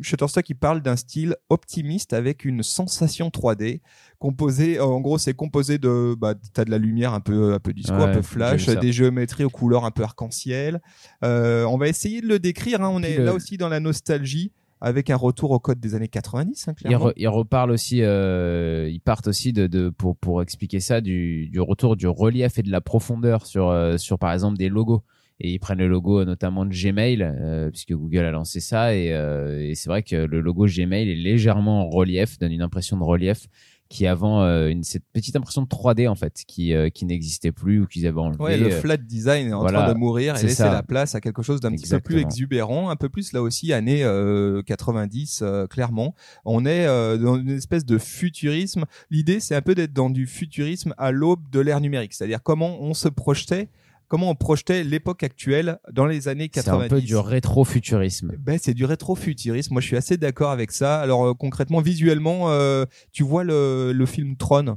Shutterstock 0.01 0.50
il 0.50 0.56
parle 0.56 0.81
d'un 0.81 0.95
style 0.95 1.36
optimiste 1.50 2.13
avec 2.13 2.45
une 2.45 2.63
sensation 2.63 3.30
3D 3.30 3.81
composé 4.19 4.80
en 4.80 5.01
gros 5.01 5.18
c'est 5.18 5.33
composé 5.33 5.78
de 5.80 6.16
bah 6.18 6.33
t'as 6.54 6.63
de 6.66 6.72
la 6.72 6.78
lumière 6.78 7.13
un 7.13 7.19
peu 7.19 7.54
un 7.54 7.60
peu 7.60 7.74
disco 7.74 7.94
un 7.94 8.13
peu 8.13 8.22
flash 8.22 8.68
des 8.80 8.92
géométries 8.94 9.44
aux 9.44 9.50
couleurs 9.50 9.83
un 9.83 9.92
peu 9.92 10.04
arc-en-ciel 10.04 10.81
on 11.22 11.78
va 11.78 11.88
essayer 11.88 12.22
de 12.22 12.28
le 12.28 12.39
décrire 12.39 12.81
hein. 12.81 12.89
on 12.94 13.04
est 13.04 13.18
le- 13.18 13.25
là 13.25 13.33
aussi 13.33 13.57
dans 13.57 13.68
la 13.69 13.80
nostalgie 13.80 14.54
avec 14.81 15.10
un 15.10 15.16
retour 15.16 15.51
au 15.51 15.60
code 15.60 15.80
des 15.80 15.95
années 15.95 16.07
90 16.07 16.68
hein, 16.68 16.74
Ils, 16.80 16.83
clairement. 16.88 17.07
re- 17.10 17.13
ils 17.16 17.28
reparlent 17.28 17.72
aussi, 17.72 18.01
euh, 18.01 18.89
ils 18.92 19.00
partent 19.00 19.28
aussi 19.28 19.54
de, 19.54 19.68
de 19.68 19.89
pour 19.89 20.18
pour 20.18 20.42
expliquer 20.42 20.80
ça 20.80 21.00
du, 21.01 21.48
du 21.50 21.60
retour 21.62 21.95
du 21.95 22.07
relief 22.07 22.57
et 22.60 22.63
de 22.63 22.72
la 22.72 22.81
profondeur 22.81 23.45
sur 23.45 23.69
euh, 23.69 23.98
sur 23.98 24.18
par 24.19 24.33
exemple 24.33 24.57
des 24.57 24.69
logos. 24.69 25.04
Et 25.44 25.51
ils 25.54 25.60
prennent 25.60 25.80
le 25.80 25.88
logo 25.88 26.19
euh, 26.19 26.25
notamment 26.25 26.66
de 26.66 26.72
Gmail 26.74 27.22
euh, 27.24 27.69
puisque 27.72 27.94
Google 27.94 28.25
a 28.25 28.31
lancé 28.31 28.60
ça 28.60 28.94
et, 28.95 29.12
euh, 29.13 29.59
et 29.69 29.73
c'est 29.76 29.90
vrai 29.90 30.04
que 30.04 30.16
le 30.16 30.40
logo 30.40 30.66
Gmail 30.68 31.09
est 31.09 31.16
légèrement 31.16 31.81
en 31.81 31.90
relief, 31.90 32.38
donne 32.38 32.52
une 32.52 32.61
impression 32.61 32.97
de 32.97 33.04
relief 33.04 33.47
qui 33.92 34.07
avant 34.07 34.42
euh, 34.42 34.69
une 34.69 34.83
cette 34.86 35.04
petite 35.12 35.36
impression 35.36 35.62
de 35.62 35.68
3D 35.68 36.07
en 36.07 36.16
fait 36.16 36.44
qui 36.48 36.74
euh, 36.74 36.90
qui 36.90 37.04
n'existait 37.04 37.52
plus 37.52 37.81
ou 37.81 37.88
qu'ils 37.88 38.07
avaient 38.07 38.21
enlevé. 38.21 38.42
Ouais, 38.42 38.57
le 38.57 38.68
euh, 38.68 38.80
flat 38.80 38.95
design 38.95 39.50
est 39.50 39.54
en 39.54 39.60
voilà, 39.60 39.83
train 39.83 39.94
de 39.94 39.98
mourir 39.98 40.38
et 40.38 40.44
laisser 40.44 40.64
la 40.64 40.81
place 40.81 41.14
à 41.14 41.19
quelque 41.19 41.42
chose 41.44 41.60
d'un 41.60 41.71
petit 41.71 41.90
peu 41.90 42.00
plus 42.00 42.19
exubérant, 42.21 42.90
un 42.90 42.95
peu 42.95 43.10
plus 43.10 43.33
là 43.33 43.42
aussi 43.42 43.74
années 43.74 44.04
euh, 44.04 44.62
90 44.64 45.42
euh, 45.42 45.68
clairement. 45.68 46.16
On 46.45 46.66
est 46.66 46.88
euh, 46.88 47.18
dans 47.18 47.38
une 47.38 47.50
espèce 47.50 47.86
de 47.86 47.98
futurisme. 47.98 48.86
L'idée 49.10 49.42
c'est 49.42 49.56
un 49.56 49.62
peu 49.62 49.76
d'être 49.76 49.94
dans 49.94 50.10
du 50.10 50.26
futurisme 50.26 50.94
à 50.98 51.12
l'aube 51.12 51.50
de 51.52 51.60
l'ère 51.60 51.81
numérique, 51.81 52.14
c'est-à-dire 52.14 52.42
comment 52.42 52.81
on 52.81 52.94
se 52.94 53.10
projetait, 53.10 53.68
comment 54.11 54.30
on 54.30 54.35
projetait 54.35 54.83
l'époque 54.83 55.23
actuelle 55.23 55.80
dans 55.89 56.06
les 56.06 56.27
années 56.27 56.51
c'est 56.53 56.65
90. 56.65 56.85
un 56.85 56.89
peu 56.89 56.99
du 56.99 57.15
rétro-futurisme. 57.15 58.33
Ben, 58.37 58.59
c'est 58.61 58.73
du 58.73 58.83
rétro-futurisme. 58.83 59.73
Moi, 59.73 59.80
je 59.80 59.87
suis 59.87 59.95
assez 59.95 60.18
d'accord 60.18 60.51
avec 60.51 60.73
ça. 60.73 60.99
Alors, 60.99 61.27
euh, 61.27 61.33
concrètement, 61.33 61.80
visuellement, 61.80 62.51
euh, 62.51 62.83
tu 63.13 63.23
vois 63.23 63.45
le, 63.45 63.94
le 63.94 64.06
film 64.06 64.35
Tron 64.35 64.75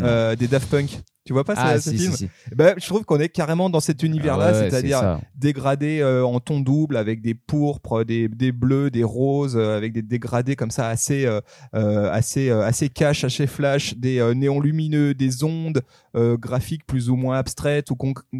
euh, 0.00 0.36
des 0.36 0.46
Daft 0.46 0.70
Punk? 0.70 1.00
Tu 1.24 1.32
vois 1.32 1.44
pas 1.44 1.54
ce- 1.54 1.60
ah 1.62 1.80
ce, 1.80 1.90
si, 1.90 1.96
film 1.98 2.12
si, 2.12 2.18
si. 2.26 2.54
Ben, 2.54 2.74
je 2.78 2.84
trouve 2.86 3.04
qu'on 3.04 3.18
est 3.18 3.30
carrément 3.30 3.70
dans 3.70 3.80
cet 3.80 4.02
univers-là, 4.02 4.48
Ah 4.48 4.52
ouais, 4.52 4.70
c'est-à-dire 4.70 4.98
c'est 4.98 5.04
ça. 5.04 5.20
dégradé 5.36 6.00
euh, 6.00 6.22
en 6.24 6.38
ton 6.38 6.60
double 6.60 6.96
avec 6.98 7.22
des 7.22 7.32
pourpres, 7.34 8.04
des, 8.04 8.28
des 8.28 8.52
bleus, 8.52 8.90
des 8.90 9.04
roses, 9.04 9.56
euh, 9.56 9.76
avec 9.76 9.92
des 9.94 10.02
dégradés 10.02 10.54
comme 10.54 10.70
ça 10.70 10.88
assez 10.88 11.24
euh, 11.24 11.40
euh, 11.74 12.10
assez 12.12 12.50
assez 12.50 12.88
cash, 12.90 13.24
assez 13.24 13.46
flash, 13.46 13.96
des 13.96 14.32
néons 14.34 14.60
lumineux, 14.60 15.14
des 15.14 15.44
ondes 15.44 15.80
graphiques 16.14 16.86
plus 16.86 17.10
ou 17.10 17.16
moins 17.16 17.38
abstraites 17.38 17.90
ou 17.90 17.96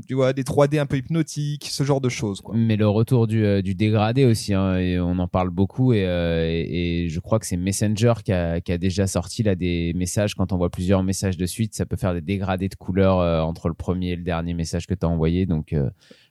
tu 0.06 0.14
vois 0.14 0.32
des 0.32 0.44
3D 0.44 0.78
un 0.78 0.86
peu 0.86 0.96
hypnotiques, 0.98 1.66
ce 1.70 1.82
genre 1.82 2.00
de 2.00 2.08
choses 2.08 2.40
quoi. 2.40 2.54
Mais 2.56 2.76
le 2.76 2.86
retour 2.88 3.26
du, 3.26 3.62
du 3.62 3.74
dégradé 3.74 4.24
aussi, 4.26 4.54
hein, 4.54 4.76
et 4.76 5.00
on 5.00 5.18
en 5.18 5.26
parle 5.26 5.50
beaucoup, 5.50 5.92
et, 5.92 5.98
et, 6.02 7.04
et 7.04 7.08
je 7.08 7.18
crois 7.18 7.38
que 7.40 7.46
c'est 7.46 7.56
Messenger 7.56 8.12
qui 8.24 8.32
a, 8.32 8.60
qui 8.60 8.70
a 8.70 8.78
déjà 8.78 9.06
sorti 9.08 9.42
là 9.42 9.54
des 9.56 9.92
messages. 9.96 10.34
Quand 10.36 10.52
on 10.52 10.56
voit 10.56 10.70
plusieurs 10.70 11.02
messages 11.02 11.36
de 11.36 11.46
suite, 11.46 11.74
ça 11.74 11.84
peut 11.86 11.96
faire 11.96 12.14
des 12.14 12.20
dégradés 12.20 12.68
de 12.74 12.78
couleurs 12.78 13.18
euh, 13.20 13.40
entre 13.40 13.68
le 13.68 13.74
premier 13.74 14.10
et 14.10 14.16
le 14.16 14.22
dernier 14.22 14.54
message 14.54 14.86
que 14.86 14.94
tu 14.94 15.06
as 15.06 15.08
envoyé. 15.08 15.46
Donc, 15.46 15.72
euh, 15.72 15.88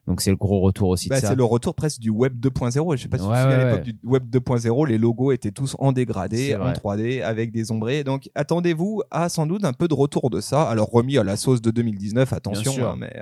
donc 0.07 0.21
c'est 0.21 0.29
le 0.29 0.35
gros 0.35 0.59
retour 0.59 0.89
aussi 0.89 1.09
Bah, 1.09 1.15
de 1.17 1.21
ça. 1.21 1.29
c'est 1.29 1.35
le 1.35 1.43
retour 1.43 1.75
presque 1.75 1.99
du 1.99 2.09
web 2.09 2.37
2.0. 2.39 2.95
Je 2.97 3.01
sais 3.03 3.07
pas 3.07 3.17
si 3.17 3.23
tu 3.23 3.29
te 3.29 3.33
Ouais, 3.33 3.41
souviens, 3.41 3.57
à 3.59 3.63
ouais, 3.65 3.71
l'époque 3.71 3.83
du 3.83 3.95
web 4.03 4.23
2.0, 4.29 4.87
les 4.87 4.97
logos 4.97 5.31
étaient 5.31 5.51
tous 5.51 5.75
en 5.79 5.91
dégradé, 5.91 6.55
en 6.55 6.59
vrai. 6.59 6.73
3D, 6.73 7.21
avec 7.23 7.51
des 7.51 7.71
ombrés. 7.71 8.03
Donc, 8.03 8.29
attendez-vous 8.35 9.01
à 9.11 9.29
sans 9.29 9.45
doute 9.47 9.63
un 9.65 9.73
peu 9.73 9.87
de 9.87 9.93
retour 9.93 10.29
de 10.29 10.41
ça. 10.41 10.63
Alors, 10.63 10.89
remis 10.91 11.17
à 11.17 11.23
la 11.23 11.37
sauce 11.37 11.61
de 11.61 11.71
2019, 11.71 12.31
attention, 12.33 12.73
hein, 12.85 12.95
mais, 12.99 13.13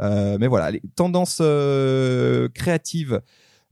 Euh, 0.00 0.36
mais 0.38 0.46
voilà, 0.48 0.70
les 0.72 0.82
tendances 0.94 1.40
créatives. 2.54 3.20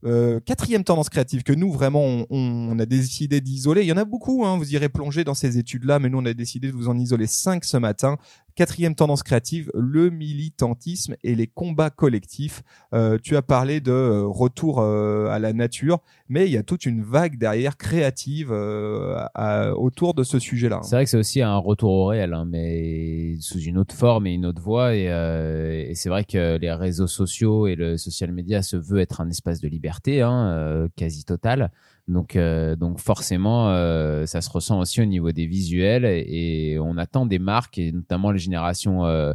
Euh, 0.03 0.39
quatrième 0.39 0.83
tendance 0.83 1.09
créative 1.09 1.41
que 1.41 1.53
nous 1.53 1.71
vraiment 1.71 2.03
on, 2.03 2.27
on 2.29 2.77
a 2.77 2.85
décidé 2.85 3.41
d'isoler. 3.41 3.81
Il 3.81 3.87
y 3.87 3.91
en 3.91 3.97
a 3.97 4.05
beaucoup, 4.05 4.45
hein, 4.45 4.55
vous 4.55 4.71
irez 4.75 4.87
plonger 4.87 5.23
dans 5.23 5.33
ces 5.33 5.57
études-là, 5.57 5.97
mais 5.97 6.09
nous 6.09 6.19
on 6.19 6.25
a 6.25 6.33
décidé 6.33 6.67
de 6.67 6.73
vous 6.75 6.89
en 6.89 6.97
isoler 6.97 7.25
cinq 7.25 7.65
ce 7.65 7.77
matin. 7.77 8.17
Quatrième 8.55 8.95
tendance 8.95 9.21
créative, 9.21 9.69
le 9.73 10.09
militantisme 10.09 11.17
et 11.25 11.35
les 11.35 11.45
combats 11.45 11.89
collectifs. 11.89 12.63
Euh, 12.93 13.17
tu 13.21 13.35
as 13.35 13.41
parlé 13.41 13.81
de 13.81 13.91
euh, 13.91 14.25
retour 14.25 14.79
euh, 14.79 15.27
à 15.27 15.39
la 15.39 15.51
nature, 15.51 15.99
mais 16.29 16.45
il 16.45 16.53
y 16.53 16.57
a 16.57 16.63
toute 16.63 16.85
une 16.85 17.03
vague 17.03 17.37
derrière 17.37 17.75
créative 17.75 18.53
euh, 18.53 19.73
autour 19.73 20.13
de 20.13 20.23
ce 20.23 20.39
sujet-là. 20.39 20.79
C'est 20.83 20.95
vrai 20.95 21.03
que 21.03 21.09
c'est 21.09 21.17
aussi 21.17 21.41
un 21.41 21.57
retour 21.57 21.91
au 21.91 22.05
réel, 22.05 22.33
hein, 22.33 22.45
mais 22.47 23.35
sous 23.41 23.59
une 23.59 23.77
autre 23.77 23.93
forme 23.93 24.25
et 24.25 24.33
une 24.33 24.45
autre 24.45 24.61
voie. 24.61 24.95
Et, 24.95 25.09
euh, 25.09 25.85
et 25.89 25.93
c'est 25.93 26.07
vrai 26.07 26.23
que 26.23 26.57
les 26.57 26.71
réseaux 26.71 27.07
sociaux 27.07 27.67
et 27.67 27.75
le 27.75 27.97
social 27.97 28.31
media 28.31 28.61
se 28.61 28.77
veut 28.77 28.99
être 28.99 29.19
un 29.19 29.29
espace 29.29 29.59
de 29.59 29.67
liberté, 29.67 30.21
hein, 30.21 30.47
euh, 30.53 30.87
quasi 30.95 31.25
total. 31.25 31.71
Donc, 32.07 32.35
euh, 32.35 32.75
donc 32.75 32.99
forcément, 32.99 33.69
euh, 33.69 34.25
ça 34.25 34.41
se 34.41 34.49
ressent 34.49 34.79
aussi 34.79 35.01
au 35.01 35.05
niveau 35.05 35.31
des 35.31 35.47
visuels 35.47 36.05
et, 36.05 36.77
on 36.79 36.97
attend 36.97 37.25
des 37.25 37.39
marques 37.39 37.79
et 37.79 37.91
notamment 37.91 38.31
les 38.31 38.37
générations 38.37 39.05
euh, 39.05 39.33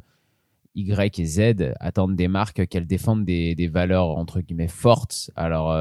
Y 0.77 1.19
et 1.19 1.25
Z 1.25 1.75
attendent 1.81 2.15
des 2.15 2.29
marques 2.29 2.67
qu'elles 2.69 2.87
défendent 2.87 3.25
des, 3.25 3.57
des 3.57 3.67
valeurs 3.67 4.17
entre 4.17 4.41
guillemets 4.41 4.69
fortes. 4.69 5.31
Alors, 5.35 5.73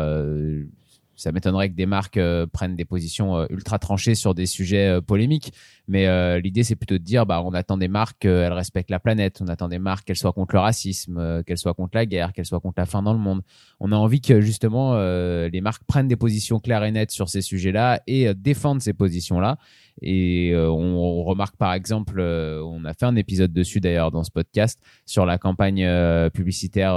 ça 1.19 1.33
m'étonnerait 1.33 1.69
que 1.69 1.75
des 1.75 1.85
marques 1.85 2.17
euh, 2.17 2.47
prennent 2.47 2.75
des 2.75 2.85
positions 2.85 3.38
euh, 3.38 3.45
ultra 3.49 3.77
tranchées 3.77 4.15
sur 4.15 4.33
des 4.33 4.45
sujets 4.45 4.88
euh, 4.88 5.01
polémiques, 5.01 5.51
mais 5.88 6.39
l'idée 6.39 6.63
c'est 6.63 6.75
plutôt 6.75 6.99
de 6.99 7.03
dire, 7.03 7.25
bah, 7.25 7.41
on 7.43 7.51
attend 7.53 7.75
des 7.75 7.88
marques 7.88 8.19
qu'elles 8.19 8.53
respectent 8.53 8.91
la 8.91 8.99
planète, 8.99 9.39
on 9.41 9.47
attend 9.47 9.67
des 9.67 9.79
marques 9.79 10.05
qu'elles 10.05 10.15
soient 10.15 10.33
contre 10.33 10.53
le 10.53 10.61
racisme, 10.61 11.43
qu'elles 11.43 11.57
soient 11.57 11.73
contre 11.73 11.97
la 11.97 12.05
guerre, 12.05 12.31
qu'elles 12.31 12.45
soient 12.45 12.59
contre 12.59 12.75
la 12.77 12.85
faim 12.85 13.01
dans 13.01 13.13
le 13.13 13.19
monde. 13.19 13.41
On 13.79 13.91
a 13.91 13.95
envie 13.95 14.21
que 14.21 14.39
justement 14.39 14.95
les 14.99 15.61
marques 15.61 15.83
prennent 15.85 16.07
des 16.07 16.15
positions 16.15 16.59
claires 16.59 16.83
et 16.83 16.91
nettes 16.91 17.09
sur 17.09 17.27
ces 17.27 17.41
sujets-là 17.41 18.01
et 18.05 18.31
défendent 18.35 18.83
ces 18.83 18.93
positions-là. 18.93 19.57
Et 20.01 20.51
euh, 20.53 20.70
on, 20.70 20.96
on 20.96 21.24
remarque 21.24 21.56
par 21.58 21.74
exemple, 21.74 22.20
euh, 22.20 22.62
on 22.63 22.86
a 22.86 22.94
fait 22.94 23.06
un 23.06 23.15
épisode 23.15 23.51
dessus 23.51 23.79
d'ailleurs 23.79 24.12
dans 24.12 24.24
ce 24.24 24.32
podcast 24.32 24.79
sur 25.06 25.25
la 25.25 25.38
campagne 25.38 25.84
euh, 25.86 26.29
publicitaire 26.29 26.96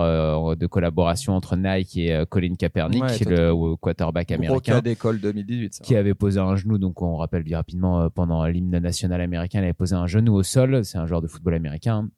de 0.56 0.66
collaboration 0.66 1.34
entre 1.34 1.56
Nike 1.56 1.96
et 1.96 2.24
Colin 2.28 2.54
Kaepernick, 2.56 3.02
Ouais, 3.02 3.18
le 3.26 3.76
quarterback 3.76 4.30
américain 4.32 4.74
cas 4.74 4.80
d'école 4.80 5.20
2018. 5.20 5.74
ça. 5.74 5.84
qui 5.84 5.96
avait 5.96 6.14
posé 6.14 6.38
un 6.38 6.56
genou, 6.56 6.78
donc 6.78 7.02
on 7.02 7.16
rappelle 7.16 7.42
bien 7.42 7.56
rapidement 7.56 8.08
pendant 8.10 8.44
l'hymne 8.46 8.78
national 8.78 9.20
américain, 9.20 9.60
il 9.60 9.64
avait 9.64 9.72
posé 9.72 9.94
un 9.94 10.06
genou 10.06 10.34
au 10.34 10.42
sol, 10.42 10.84
c'est 10.84 10.98
un 10.98 11.06
joueur 11.06 11.22
de 11.22 11.26
football 11.26 11.54
américain, 11.54 12.08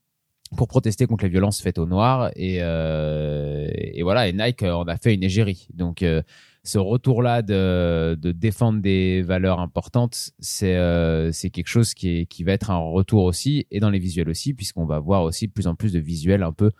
pour 0.56 0.68
protester 0.68 1.06
contre 1.06 1.24
les 1.24 1.30
violences 1.30 1.60
faites 1.60 1.78
aux 1.78 1.86
Noirs. 1.86 2.30
Et, 2.36 2.58
euh, 2.60 3.68
et 3.72 4.02
voilà, 4.02 4.28
et 4.28 4.32
Nike 4.32 4.62
en 4.62 4.84
a 4.84 4.96
fait 4.96 5.14
une 5.14 5.22
égérie. 5.22 5.68
Donc 5.74 6.02
euh, 6.02 6.22
ce 6.66 6.78
retour-là 6.78 7.42
de, 7.42 8.16
de 8.20 8.32
défendre 8.32 8.80
des 8.80 9.22
valeurs 9.22 9.60
importantes, 9.60 10.30
c'est 10.38 10.76
euh, 10.76 11.30
c'est 11.30 11.50
quelque 11.50 11.68
chose 11.68 11.92
qui, 11.94 12.20
est, 12.20 12.26
qui 12.26 12.42
va 12.42 12.52
être 12.52 12.70
un 12.70 12.78
retour 12.78 13.24
aussi, 13.24 13.66
et 13.70 13.80
dans 13.80 13.90
les 13.90 13.98
visuels 13.98 14.30
aussi, 14.30 14.54
puisqu'on 14.54 14.86
va 14.86 14.98
voir 14.98 15.22
aussi 15.24 15.46
de 15.46 15.52
plus 15.52 15.66
en 15.66 15.74
plus 15.74 15.92
de 15.92 16.00
visuels 16.00 16.42
un 16.42 16.52
peu 16.52 16.70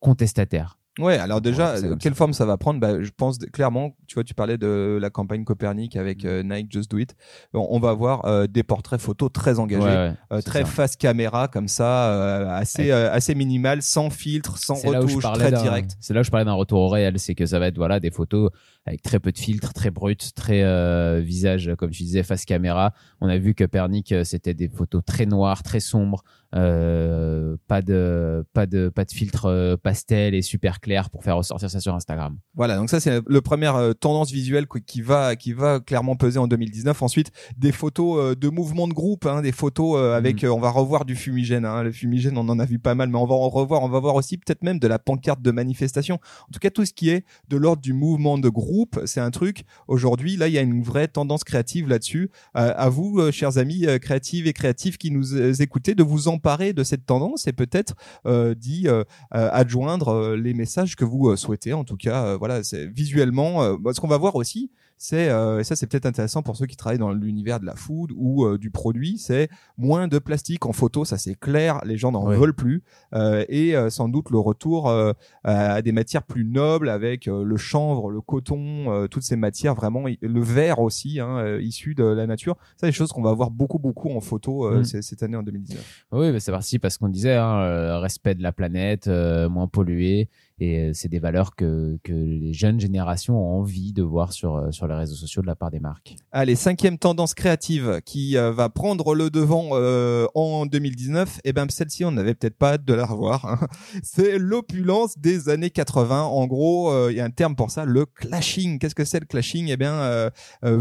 contestataires. 0.00 0.78
Ouais, 0.98 1.16
alors 1.16 1.40
déjà, 1.40 1.76
Ouais, 1.80 1.96
quelle 1.98 2.14
forme 2.14 2.34
ça 2.34 2.44
va 2.44 2.58
prendre? 2.58 2.78
Bah, 2.78 3.00
Je 3.02 3.08
pense 3.16 3.38
clairement, 3.38 3.96
tu 4.06 4.12
vois, 4.12 4.24
tu 4.24 4.34
parlais 4.34 4.58
de 4.58 4.98
la 5.00 5.08
campagne 5.08 5.42
Copernic 5.42 5.96
avec 5.96 6.26
euh, 6.26 6.42
Nike 6.42 6.70
Just 6.70 6.90
Do 6.90 6.98
It. 6.98 7.14
On, 7.54 7.66
on 7.70 7.80
va 7.80 7.88
avoir 7.88 8.26
euh, 8.26 8.46
des 8.46 8.62
portraits 8.62 9.00
photos 9.00 9.32
très 9.32 9.58
engagés, 9.58 9.82
Ouais, 9.84 9.88
ouais, 9.88 10.12
euh, 10.34 10.42
très 10.42 10.60
ça. 10.60 10.66
face 10.66 10.96
caméra 10.96 11.48
comme 11.48 11.66
ça, 11.66 12.12
euh, 12.12 12.46
assez 12.50 12.90
euh, 12.90 13.10
assez 13.10 13.34
minimal, 13.34 13.80
sans 13.80 14.10
filtre, 14.10 14.58
sans 14.58 14.74
retouche, 14.74 15.22
très 15.32 15.50
direct. 15.50 15.96
C'est 15.98 16.12
là 16.12 16.20
où 16.20 16.24
je 16.24 16.30
parlais 16.30 16.44
d'un 16.44 16.52
retour 16.52 16.80
au 16.80 16.88
réel, 16.90 17.18
c'est 17.18 17.34
que 17.34 17.46
ça 17.46 17.58
va 17.58 17.68
être 17.68 17.78
voilà 17.78 17.98
des 17.98 18.10
photos 18.10 18.50
avec 18.86 19.02
très 19.02 19.20
peu 19.20 19.30
de 19.32 19.38
filtres, 19.38 19.72
très 19.72 19.90
brutes, 19.90 20.32
très 20.34 20.62
euh, 20.62 21.20
visage 21.24 21.70
comme 21.78 21.90
tu 21.90 22.02
disais 22.02 22.22
face 22.22 22.44
caméra. 22.44 22.92
On 23.20 23.28
a 23.28 23.38
vu 23.38 23.54
que 23.54 23.64
Pernick 23.64 24.12
euh, 24.12 24.24
c'était 24.24 24.54
des 24.54 24.68
photos 24.68 25.02
très 25.04 25.24
noires, 25.26 25.62
très 25.62 25.78
sombres, 25.80 26.22
euh, 26.54 27.56
pas 27.68 27.82
de 27.82 28.44
pas 28.52 28.66
de 28.66 28.88
pas 28.88 29.04
de 29.04 29.12
filtre 29.12 29.46
euh, 29.46 29.76
pastel 29.76 30.34
et 30.34 30.42
super 30.42 30.80
clair 30.80 31.10
pour 31.10 31.22
faire 31.24 31.36
ressortir 31.36 31.70
ça 31.70 31.80
sur 31.80 31.94
Instagram. 31.94 32.38
Voilà, 32.54 32.76
donc 32.76 32.90
ça 32.90 33.00
c'est 33.00 33.20
le 33.26 33.40
première 33.40 33.94
tendance 34.00 34.30
visuelle 34.32 34.66
qui- 34.86 35.00
va 35.02 35.36
qui 35.36 35.52
va 35.52 35.80
clairement 35.80 36.16
peser 36.16 36.38
en 36.38 36.46
2019. 36.48 37.02
Ensuite, 37.02 37.30
des 37.56 37.72
photos 37.72 38.36
de 38.36 38.48
mouvements 38.48 38.88
de 38.88 38.92
groupe, 38.92 39.26
hein, 39.26 39.42
des 39.42 39.52
photos 39.52 39.96
euh, 39.98 40.16
avec, 40.16 40.44
on 40.48 40.60
va 40.60 40.70
revoir 40.70 41.04
du 41.04 41.14
fumigène. 41.16 41.64
Hein, 41.64 41.82
le 41.82 41.92
fumigène, 41.92 42.36
on 42.36 42.48
en 42.48 42.58
a 42.58 42.64
vu 42.64 42.78
pas 42.78 42.94
mal, 42.94 43.08
mais 43.08 43.18
on 43.18 43.26
va 43.26 43.34
en 43.34 43.48
revoir. 43.48 43.82
On 43.82 43.88
va 43.88 44.00
voir 44.00 44.14
aussi 44.16 44.38
peut-être 44.38 44.62
même 44.62 44.78
de 44.78 44.88
la 44.88 44.98
pancarte 44.98 45.40
de 45.42 45.50
manifestation. 45.50 46.16
En 46.16 46.52
tout 46.52 46.60
cas, 46.60 46.70
tout 46.70 46.84
ce 46.84 46.92
qui 46.92 47.10
est 47.10 47.24
de 47.48 47.56
l'ordre 47.56 47.82
du 47.82 47.92
mouvement 47.92 48.38
de 48.38 48.48
groupe, 48.48 48.71
c'est 49.04 49.20
un 49.20 49.30
truc. 49.30 49.64
Aujourd'hui, 49.88 50.36
là, 50.36 50.48
il 50.48 50.54
y 50.54 50.58
a 50.58 50.62
une 50.62 50.82
vraie 50.82 51.08
tendance 51.08 51.44
créative 51.44 51.88
là-dessus. 51.88 52.30
Euh, 52.56 52.72
à 52.76 52.88
vous, 52.88 53.18
euh, 53.18 53.30
chers 53.30 53.58
amis 53.58 53.86
euh, 53.86 53.98
créatifs 53.98 54.46
et 54.46 54.52
créatifs 54.52 54.98
qui 54.98 55.10
nous 55.10 55.34
euh, 55.34 55.52
écoutez, 55.60 55.94
de 55.94 56.02
vous 56.02 56.28
emparer 56.28 56.72
de 56.72 56.82
cette 56.82 57.06
tendance 57.06 57.46
et 57.46 57.52
peut-être 57.52 57.94
euh, 58.26 58.54
d'y 58.54 58.88
adjoindre 59.30 60.34
les 60.34 60.54
messages 60.54 60.96
que 60.96 61.04
vous 61.04 61.36
souhaitez. 61.36 61.72
En 61.72 61.84
tout 61.84 61.96
cas, 61.96 62.36
voilà, 62.36 62.62
c'est 62.64 62.86
visuellement. 62.86 63.76
ce 63.92 64.00
qu'on 64.00 64.08
va 64.08 64.18
voir 64.18 64.36
aussi, 64.36 64.70
c'est 64.98 65.28
euh, 65.30 65.58
et 65.60 65.64
ça 65.64 65.74
c'est 65.76 65.86
peut-être 65.86 66.06
intéressant 66.06 66.42
pour 66.42 66.56
ceux 66.56 66.66
qui 66.66 66.76
travaillent 66.76 66.98
dans 66.98 67.12
l'univers 67.12 67.58
de 67.60 67.66
la 67.66 67.74
food 67.74 68.10
ou 68.14 68.44
euh, 68.44 68.58
du 68.58 68.70
produit, 68.70 69.18
c'est 69.18 69.48
moins 69.76 70.08
de 70.08 70.18
plastique 70.18 70.66
en 70.66 70.72
photo, 70.72 71.04
ça 71.04 71.18
c'est 71.18 71.34
clair, 71.34 71.80
les 71.84 71.96
gens 71.96 72.12
n'en 72.12 72.24
veulent 72.38 72.54
plus 72.54 72.82
euh, 73.14 73.44
et 73.48 73.74
euh, 73.76 73.90
sans 73.90 74.08
doute 74.08 74.30
le 74.30 74.38
retour 74.38 74.88
euh, 74.88 75.12
à 75.44 75.82
des 75.82 75.92
matières 75.92 76.22
plus 76.22 76.44
nobles 76.44 76.88
avec 76.88 77.28
euh, 77.28 77.42
le 77.44 77.56
chanvre, 77.56 78.10
le 78.10 78.20
coton, 78.20 78.92
euh, 78.92 79.06
toutes 79.08 79.22
ces 79.24 79.36
matières 79.36 79.74
vraiment, 79.74 80.04
le 80.20 80.40
verre 80.40 80.78
aussi 80.80 81.20
hein, 81.20 81.58
issu 81.58 81.94
de 81.94 82.04
la 82.04 82.26
nature. 82.26 82.56
Ça, 82.76 82.86
des 82.86 82.92
choses 82.92 83.12
qu'on 83.12 83.22
va 83.22 83.32
voir 83.32 83.50
beaucoup 83.50 83.78
beaucoup 83.78 84.10
en 84.10 84.20
photo 84.20 84.66
euh, 84.66 84.80
Mm. 84.80 84.84
c- 84.84 85.02
cette 85.02 85.22
année 85.22 85.36
en 85.36 85.42
2019. 85.42 86.04
Oui, 86.12 86.32
bah, 86.32 86.40
c'est 86.40 86.52
parti 86.52 86.78
parce 86.78 86.96
qu'on 86.98 87.08
disait 87.08 87.34
hein, 87.34 87.98
respect 88.00 88.34
de 88.34 88.42
la 88.42 88.52
planète, 88.52 89.08
euh, 89.08 89.48
moins 89.48 89.66
pollué, 89.68 90.28
et 90.58 90.78
euh, 90.78 90.90
c'est 90.94 91.08
des 91.08 91.18
valeurs 91.18 91.54
que 91.54 91.98
que 92.02 92.12
les 92.12 92.52
jeunes 92.52 92.80
générations 92.80 93.38
ont 93.38 93.58
envie 93.60 93.92
de 93.92 94.02
voir 94.02 94.32
sur 94.32 94.56
euh, 94.56 94.70
sur 94.70 94.86
les 94.86 94.94
réseaux 94.94 95.14
sociaux 95.14 95.42
de 95.42 95.46
la 95.46 95.56
part 95.56 95.70
des 95.70 95.80
marques. 95.80 96.16
Allez, 96.30 96.54
cinquième 96.54 96.98
tendance 96.98 97.34
créative 97.34 98.00
qui 98.04 98.36
euh, 98.36 98.52
va 98.52 98.68
prendre 98.68 99.14
le 99.14 99.30
devant 99.30 99.70
euh, 99.72 100.26
en 100.34 100.66
2019. 100.66 101.40
Et 101.44 101.52
ben 101.52 101.66
celle-ci, 101.68 102.04
on 102.04 102.12
n'avait 102.12 102.34
peut-être 102.34 102.56
pas 102.56 102.72
hâte 102.74 102.84
de 102.84 102.94
la 102.94 103.06
revoir. 103.06 103.44
hein. 103.46 103.66
C'est 104.02 104.38
l'opulence 104.38 105.18
des 105.18 105.48
années 105.48 105.70
80. 105.70 106.22
En 106.22 106.46
gros, 106.46 106.90
euh, 106.90 107.08
il 107.10 107.16
y 107.16 107.20
a 107.20 107.24
un 107.24 107.30
terme 107.30 107.56
pour 107.56 107.70
ça, 107.70 107.84
le 107.84 108.06
clashing. 108.06 108.78
Qu'est-ce 108.78 108.94
que 108.94 109.04
c'est 109.04 109.20
le 109.20 109.26
clashing? 109.26 109.68
Eh 109.68 109.76
bien, 109.76 109.92
euh, 109.94 110.30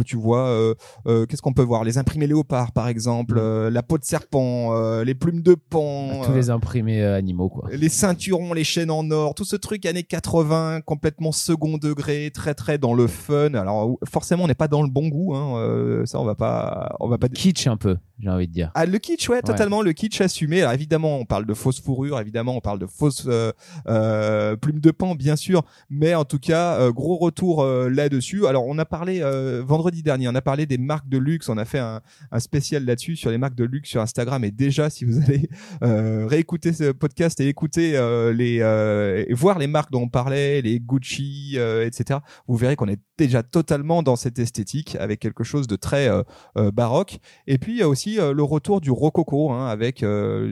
tu 0.05 0.15
vois, 0.17 0.73
qu'est-ce 1.05 1.41
qu'on 1.41 1.53
peut 1.53 1.61
voir? 1.63 1.83
Les 1.83 1.97
imprimés 1.97 2.27
léopards, 2.27 2.71
par 2.71 2.87
exemple, 2.87 3.37
euh, 3.37 3.69
la 3.69 3.83
peau 3.83 3.97
de 3.97 4.03
serpent, 4.03 4.73
euh, 4.75 5.03
les 5.03 5.15
plumes 5.15 5.41
de 5.41 5.55
pan. 5.55 6.21
Tous 6.23 6.33
les 6.33 6.49
imprimés 6.49 7.03
animaux, 7.03 7.49
quoi. 7.49 7.69
les 7.71 7.89
ceinturons, 7.89 8.53
les 8.53 8.63
chaînes 8.63 8.91
en 8.91 9.09
or, 9.11 9.35
tout 9.35 9.45
ce 9.45 9.55
truc 9.61 9.85
années 9.85 10.03
80, 10.03 10.81
complètement 10.81 11.31
second 11.31 11.77
degré, 11.77 12.31
très 12.33 12.53
très 12.53 12.77
dans 12.77 12.93
le 12.93 13.07
fun. 13.07 13.53
Alors 13.53 13.97
forcément, 14.03 14.43
on 14.43 14.47
n'est 14.47 14.53
pas 14.55 14.67
dans 14.67 14.81
le 14.83 14.89
bon 14.89 15.07
goût, 15.07 15.35
hein, 15.35 15.57
euh, 15.57 16.05
ça 16.05 16.19
on 16.19 16.25
va 16.25 16.35
pas, 16.35 16.95
on 16.99 17.07
va 17.07 17.17
pas. 17.17 17.29
Kitsch 17.29 17.67
un 17.67 17.77
peu, 17.77 17.97
j'ai 18.21 18.29
envie 18.29 18.47
de 18.47 18.53
dire. 18.53 18.71
Ah 18.75 18.85
le 18.85 18.97
kitsch, 18.97 19.29
ouais, 19.29 19.41
totalement 19.41 19.81
le 19.81 19.93
kitsch 19.93 20.21
assumé. 20.21 20.61
Alors 20.61 20.73
évidemment, 20.73 21.17
on 21.17 21.25
parle 21.25 21.45
de 21.45 21.53
fausse 21.53 21.81
fourrure, 21.81 22.19
évidemment, 22.19 22.55
on 22.55 22.61
parle 22.61 22.79
de 22.79 22.85
fausse 22.85 23.25
euh, 23.27 23.51
euh, 23.87 24.55
plume 24.55 24.79
de 24.79 24.91
pan, 24.91 25.15
bien 25.15 25.35
sûr, 25.35 25.63
mais 25.89 26.13
en 26.15 26.25
tout 26.25 26.39
cas, 26.39 26.79
euh, 26.79 26.91
gros 26.91 27.17
retour 27.17 27.63
euh, 27.63 27.89
là-dessus. 27.89 28.45
Alors 28.47 28.65
on 28.67 28.77
a 28.77 28.85
parlé 28.85 29.21
euh, 29.21 29.63
vendredi 29.65 30.03
dernier, 30.03 30.27
on 30.27 30.35
a 30.35 30.41
parlé 30.41 30.65
des 30.65 30.77
marques 30.77 31.09
de 31.09 31.17
luxe, 31.17 31.49
on 31.49 31.57
a 31.57 31.65
fait 31.65 31.79
un, 31.79 32.01
un 32.31 32.39
spécial 32.39 32.85
là-dessus 32.85 33.15
sur 33.15 33.31
les 33.31 33.37
marques 33.37 33.55
de 33.55 33.63
luxe 33.63 33.89
sur 33.89 34.01
Instagram. 34.01 34.43
Et 34.43 34.51
déjà, 34.51 34.89
si 34.89 35.05
vous 35.05 35.19
allez 35.25 35.49
euh, 35.83 36.27
réécouter 36.27 36.73
ce 36.73 36.91
podcast 36.91 37.39
et 37.39 37.47
écouter 37.47 37.97
euh, 37.97 38.33
les 38.33 38.59
euh, 38.61 39.25
et 39.27 39.33
voir 39.33 39.57
les 39.59 39.67
marques 39.67 39.91
dont 39.91 40.03
on 40.03 40.09
parlait, 40.09 40.61
les 40.61 40.79
Gucci, 40.79 41.53
euh, 41.55 41.85
etc. 41.85 42.19
Vous 42.47 42.55
verrez 42.55 42.75
qu'on 42.75 42.87
est 42.87 42.99
déjà 43.21 43.43
totalement 43.43 44.01
dans 44.01 44.15
cette 44.15 44.39
esthétique 44.39 44.95
avec 44.95 45.19
quelque 45.19 45.43
chose 45.43 45.67
de 45.67 45.75
très 45.75 46.09
euh, 46.09 46.23
euh, 46.57 46.71
baroque. 46.71 47.19
Et 47.45 47.59
puis 47.59 47.73
il 47.73 47.77
y 47.77 47.83
a 47.83 47.87
aussi 47.87 48.19
euh, 48.19 48.33
le 48.33 48.41
retour 48.41 48.81
du 48.81 48.89
rococo 48.89 49.51
hein, 49.51 49.67
avec 49.67 50.03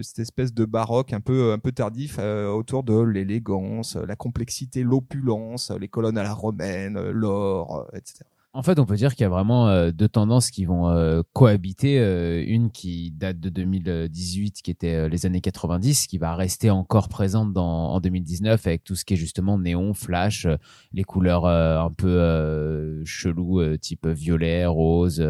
cette 0.02 0.20
espèce 0.20 0.54
de 0.54 0.66
baroque 0.66 1.14
un 1.14 1.20
peu 1.20 1.52
un 1.52 1.58
peu 1.58 1.72
tardif 1.72 2.20
autour 2.20 2.84
de 2.84 3.00
l'élégance, 3.00 3.96
la 3.96 4.16
complexité, 4.16 4.84
l'opulence, 4.84 5.72
les 5.72 5.88
colonnes 5.88 6.18
à 6.18 6.24
la 6.24 6.34
romaine, 6.34 7.00
l'or, 7.10 7.88
etc. 7.94 8.26
En 8.54 8.64
fait, 8.64 8.80
on 8.80 8.86
peut 8.86 8.96
dire 8.96 9.14
qu'il 9.14 9.22
y 9.22 9.26
a 9.26 9.30
vraiment 9.30 9.68
euh, 9.68 9.92
deux 9.92 10.10
tendances 10.10 10.50
qui 10.50 10.66
vont 10.66 10.90
euh, 10.90 11.22
cohabiter. 11.34 12.00
Euh, 12.00 12.44
une 12.48 12.72
qui 12.72 13.12
date 13.12 13.40
de 13.40 13.50
2018, 13.50 14.64
qui 14.64 14.72
était 14.72 15.08
les 15.08 15.26
années 15.28 15.40
90, 15.42 16.08
qui 16.08 16.18
va 16.18 16.36
rester 16.36 16.72
encore 16.72 17.10
présente 17.10 17.56
en 17.56 18.00
2019 18.00 18.66
avec 18.66 18.84
tout 18.84 18.96
ce 18.96 19.06
qui 19.06 19.14
est 19.14 19.18
justement 19.18 19.60
néon, 19.60 19.94
flash, 19.94 20.48
les 20.94 21.04
couleurs 21.04 21.46
un 21.46 21.92
peu 21.92 23.04
cheloues, 23.06 23.78
type 23.78 24.08
violet, 24.08 24.66
rose. 24.66 25.24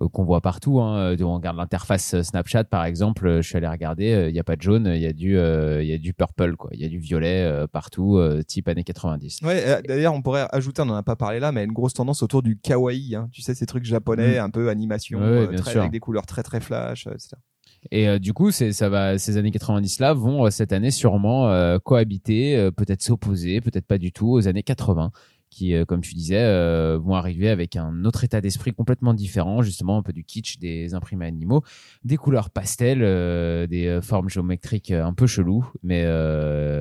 Euh, 0.00 0.04
euh, 0.04 0.08
qu'on 0.08 0.24
voit 0.24 0.40
partout. 0.40 0.80
Hein. 0.80 1.16
On 1.20 1.34
regarde 1.34 1.56
l'interface 1.56 2.20
Snapchat 2.22 2.64
par 2.64 2.84
exemple, 2.84 3.40
je 3.40 3.46
suis 3.46 3.56
allé 3.56 3.68
regarder, 3.68 4.26
il 4.28 4.32
n'y 4.32 4.38
a 4.38 4.44
pas 4.44 4.56
de 4.56 4.62
jaune, 4.62 4.90
il 4.94 5.00
y 5.00 5.06
a 5.06 5.12
du, 5.12 5.38
il 5.38 5.86
y 5.86 5.92
a 5.92 5.98
du 5.98 6.12
purple, 6.12 6.56
quoi. 6.56 6.70
Il 6.72 6.80
y 6.80 6.84
a 6.84 6.88
du 6.88 6.98
violet 6.98 7.66
partout, 7.72 8.20
type 8.46 8.68
années 8.68 8.84
90. 8.84 9.40
Ouais, 9.42 9.82
d'ailleurs, 9.86 10.14
on 10.14 10.22
pourrait 10.22 10.46
ajouter, 10.52 10.82
on 10.82 10.86
n'en 10.86 10.94
a 10.94 11.02
pas 11.02 11.16
parlé 11.16 11.40
là, 11.40 11.52
mais 11.52 11.64
une 11.64 11.72
grosse 11.72 11.94
tendance 11.94 12.22
autour 12.22 12.42
du 12.42 12.56
kawaii. 12.56 13.14
Hein. 13.14 13.28
Tu 13.32 13.42
sais, 13.42 13.54
ces 13.54 13.66
trucs 13.66 13.84
japonais, 13.84 14.38
mm. 14.38 14.44
un 14.44 14.50
peu 14.50 14.68
animation, 14.68 15.20
très, 15.56 15.76
avec 15.76 15.90
des 15.90 16.00
couleurs 16.00 16.26
très 16.26 16.42
très 16.42 16.60
flash, 16.60 17.06
etc. 17.06 17.36
Et 17.90 18.18
du 18.18 18.34
coup, 18.34 18.50
c'est 18.50 18.72
ça 18.72 18.90
va, 18.90 19.16
ces 19.18 19.38
années 19.38 19.50
90 19.50 20.00
là 20.00 20.12
vont 20.12 20.50
cette 20.50 20.72
année 20.72 20.90
sûrement 20.90 21.78
cohabiter, 21.80 22.70
peut-être 22.76 23.02
s'opposer, 23.02 23.60
peut-être 23.60 23.86
pas 23.86 23.98
du 23.98 24.12
tout 24.12 24.30
aux 24.30 24.48
années 24.48 24.62
80 24.62 25.12
qui, 25.50 25.74
euh, 25.74 25.84
comme 25.84 26.00
tu 26.00 26.14
disais, 26.14 26.38
euh, 26.38 26.98
vont 27.02 27.14
arriver 27.14 27.50
avec 27.50 27.76
un 27.76 28.04
autre 28.04 28.24
état 28.24 28.40
d'esprit 28.40 28.72
complètement 28.72 29.12
différent, 29.12 29.62
justement 29.62 29.98
un 29.98 30.02
peu 30.02 30.12
du 30.12 30.24
kitsch 30.24 30.58
des 30.58 30.94
imprimés 30.94 31.26
animaux, 31.26 31.62
des 32.04 32.16
couleurs 32.16 32.50
pastel, 32.50 33.00
euh, 33.02 33.66
des 33.66 33.98
formes 34.02 34.30
géométriques 34.30 34.92
un 34.92 35.12
peu 35.12 35.26
cheloues, 35.26 35.66
mais 35.82 36.00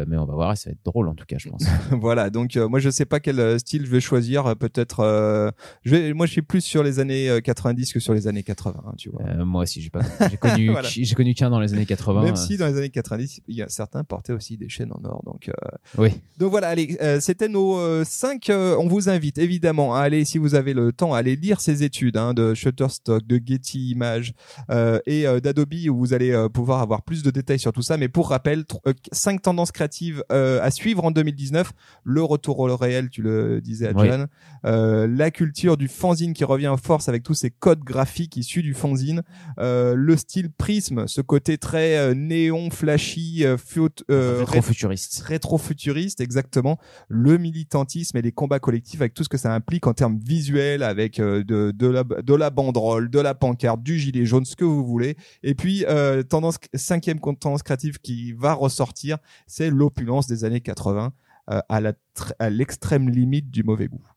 mais 0.08 0.18
on 0.18 0.26
va 0.26 0.34
voir, 0.34 0.58
ça 0.58 0.70
va 0.70 0.74
être 0.74 0.86
drôle 0.86 1.10
en 1.10 1.16
tout 1.16 1.26
cas, 1.26 1.38
je 1.40 1.50
pense. 1.50 1.64
voilà, 2.00 2.30
donc 2.30 2.56
moi 2.56 2.80
je 2.80 2.90
sais 2.90 3.06
pas 3.06 3.20
quel 3.20 3.60
style 3.60 3.86
je 3.86 3.92
vais 3.92 4.00
choisir, 4.00 4.56
peut-être, 4.56 5.54
je 5.84 5.92
vais, 5.92 6.14
moi 6.14 6.28
je 6.28 6.32
suis 6.32 6.42
plus 6.42 6.62
sur 6.62 6.84
les 6.84 7.00
années 7.00 7.40
90 7.44 7.92
que 7.92 8.00
sur 8.00 8.14
les 8.14 8.28
années 8.28 8.44
80, 8.44 8.84
hein, 8.86 8.94
tu 8.98 9.10
vois. 9.10 9.44
moi 9.46 9.64
aussi, 9.64 9.82
j'ai 9.82 9.90
pas, 9.90 10.02
j'ai 10.30 10.38
connu, 10.38 10.72
j'ai 10.84 11.16
connu 11.16 11.34
qu'un 11.34 11.50
dans 11.50 11.60
les 11.60 11.74
années 11.74 11.88
80. 11.88 12.22
Même 12.22 12.36
si 12.36 12.58
dans 12.58 12.68
les 12.68 12.78
années 12.78 12.90
90, 12.90 13.42
il 13.48 13.56
y 13.56 13.64
a 13.64 13.70
certains 13.70 14.04
portaient 14.04 14.34
aussi 14.34 14.58
des 14.58 14.70
chaînes 14.70 14.92
en 14.92 15.04
or, 15.04 15.24
donc. 15.26 15.50
oui. 15.98 16.12
Donc 16.38 16.52
voilà, 16.52 16.70
allez, 16.70 16.98
c'était 17.20 17.50
nos 17.50 18.04
cinq 18.04 18.52
euh, 18.60 18.76
on 18.78 18.88
vous 18.88 19.10
invite 19.10 19.38
évidemment 19.38 19.96
à 19.96 20.02
aller, 20.02 20.26
si 20.26 20.38
vous 20.38 20.54
avez 20.54 20.74
le 20.74 20.92
temps, 20.92 21.14
à 21.14 21.20
aller 21.20 21.36
lire 21.36 21.62
ces 21.62 21.84
études 21.84 22.18
hein, 22.18 22.34
de 22.34 22.54
Shutterstock, 22.54 23.26
de 23.26 23.40
Getty 23.44 23.92
Images 23.92 24.34
euh, 24.70 25.00
et 25.06 25.26
euh, 25.26 25.40
d'Adobe 25.40 25.74
où 25.90 25.98
vous 25.98 26.14
allez 26.14 26.48
pouvoir 26.52 26.82
avoir 26.82 27.04
plus 27.04 27.24
de 27.24 27.32
détails 27.32 27.60
sur 27.60 27.72
tout 27.72 27.82
ça. 27.82 27.98
Mais 27.98 28.10
pour 28.10 28.30
rappel, 28.30 28.66
cinq 29.12 29.42
tendances 29.42 29.72
créatives 29.72 30.24
à 30.30 30.72
suivre 30.72 31.04
en 31.04 31.12
2019. 31.12 31.72
Le 32.04 32.24
retour 32.24 32.60
au 32.60 32.76
réel, 32.76 33.10
tu 33.10 33.22
le 33.22 33.62
disais 33.62 33.88
à 33.88 33.94
John. 33.96 34.28
la 34.64 35.32
culture 35.32 35.78
du 35.78 35.88
fanzine 35.88 36.34
qui 36.34 36.44
revient 36.44 36.68
en 36.68 36.78
force 36.78 37.08
avec 37.08 37.24
tous 37.24 37.36
ces 37.36 37.52
codes 37.52 37.84
graphiques 37.84 38.36
issus 38.36 38.64
du 38.64 38.74
fanzine. 38.74 39.22
le 39.58 40.16
style 40.18 40.50
prisme, 40.50 41.08
ce 41.08 41.22
côté 41.22 41.58
très 41.58 42.16
néon, 42.16 42.72
flashy, 42.72 43.46
rétro-futuriste. 43.46 45.22
Rétro-futuriste, 45.22 46.22
exactement. 46.22 46.80
Le 47.08 47.38
militantisme 47.38 48.18
et 48.18 48.22
les 48.22 48.32
collectif 48.58 49.02
avec 49.02 49.14
tout 49.14 49.24
ce 49.24 49.30
que 49.30 49.38
ça 49.38 49.54
implique 49.54 49.86
en 49.86 49.94
termes 49.94 50.18
visuels, 50.18 50.82
avec 50.82 51.20
euh, 51.20 51.44
de, 51.44 51.88
la, 51.88 52.04
de 52.04 52.34
la 52.34 52.50
banderole, 52.50 53.12
de 53.12 53.20
la 53.20 53.36
pancarte, 53.36 53.84
du 53.84 54.00
gilet 54.00 54.26
jaune, 54.26 54.46
ce 54.46 54.56
que 54.56 54.66
vous 54.66 54.84
voulez. 54.84 55.16
Et 55.44 55.54
puis, 55.54 55.86
euh, 55.88 56.24
tendance 56.24 56.58
cinquième 56.74 57.20
tendance 57.20 57.62
créative 57.62 58.00
qui 58.00 58.32
va 58.32 58.54
ressortir, 58.54 59.18
c'est 59.46 59.70
l'opulence 59.70 60.26
des 60.26 60.46
années 60.46 60.62
80 60.62 61.14
euh, 61.52 61.60
à 61.70 62.50
l'extrême 62.50 63.10
limite 63.10 63.52
du 63.52 63.64
mauvais 63.64 63.88
goût. 63.88 64.08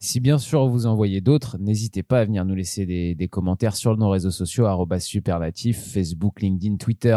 Si 0.00 0.20
bien 0.20 0.38
sûr 0.38 0.68
vous 0.68 0.86
envoyez 0.86 1.20
d'autres, 1.20 1.58
n'hésitez 1.58 2.02
pas 2.02 2.20
à 2.20 2.24
venir 2.24 2.44
nous 2.44 2.54
laisser 2.54 2.86
des, 2.86 3.14
des 3.14 3.28
commentaires 3.28 3.74
sur 3.74 3.96
nos 3.96 4.10
réseaux 4.10 4.30
sociaux, 4.30 4.66
supernatif, 5.00 5.92
Facebook, 5.92 6.40
LinkedIn, 6.40 6.76
Twitter 6.76 7.16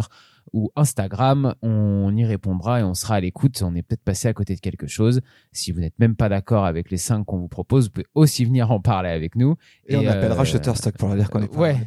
ou 0.54 0.72
Instagram. 0.76 1.56
On 1.62 2.16
y 2.16 2.26
répondra 2.26 2.80
et 2.80 2.84
on 2.84 2.94
sera 2.94 3.16
à 3.16 3.20
l'écoute. 3.20 3.62
On 3.64 3.76
est 3.76 3.82
peut-être 3.82 4.04
passé 4.04 4.28
à 4.28 4.34
côté 4.34 4.56
de 4.56 4.60
quelque 4.60 4.88
chose. 4.88 5.22
Si 5.52 5.72
vous 5.72 5.80
n'êtes 5.80 5.98
même 6.00 6.16
pas 6.16 6.30
d'accord 6.30 6.66
avec 6.66 6.92
les 6.92 6.98
cinq 6.98 7.24
qu'on 7.26 7.38
vous 7.38 7.48
propose, 7.48 7.86
vous 7.86 7.92
pouvez 7.92 8.08
aussi 8.16 8.46
venir 8.46 8.72
en 8.72 8.80
parler 8.80 9.10
avec 9.10 9.36
nous. 9.36 9.56
Et, 9.88 9.96
on 9.96 10.08
appellera 10.08 10.42
euh, 10.42 10.46
Shutterstock 10.46 10.98
pour 10.98 11.10
leur 11.10 11.18
dire 11.18 11.30
qu'on 11.30 11.42
est 11.42 11.48
pas, 11.48 11.60
ouais, 11.60 11.78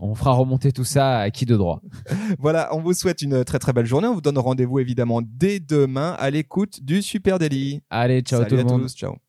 on, 0.00 0.14
fera 0.14 0.32
remonter 0.32 0.72
tout 0.72 0.84
ça 0.84 1.18
à 1.18 1.30
qui 1.30 1.46
de 1.46 1.56
droit. 1.56 1.80
voilà, 2.38 2.74
on 2.74 2.80
vous 2.80 2.92
souhaite 2.92 3.22
une 3.22 3.44
très 3.44 3.58
très 3.58 3.72
belle 3.72 3.86
journée. 3.86 4.08
On 4.08 4.14
vous 4.14 4.20
donne 4.20 4.38
rendez-vous 4.38 4.78
évidemment 4.78 5.20
dès 5.22 5.60
demain 5.60 6.14
à 6.18 6.30
l'écoute 6.30 6.82
du 6.82 7.02
Super 7.02 7.38
Daily. 7.38 7.82
Allez, 7.90 8.20
ciao 8.20 8.44
tout 8.44 8.56
le 8.56 8.64
monde. 8.64 8.88
Ciao. 8.88 9.21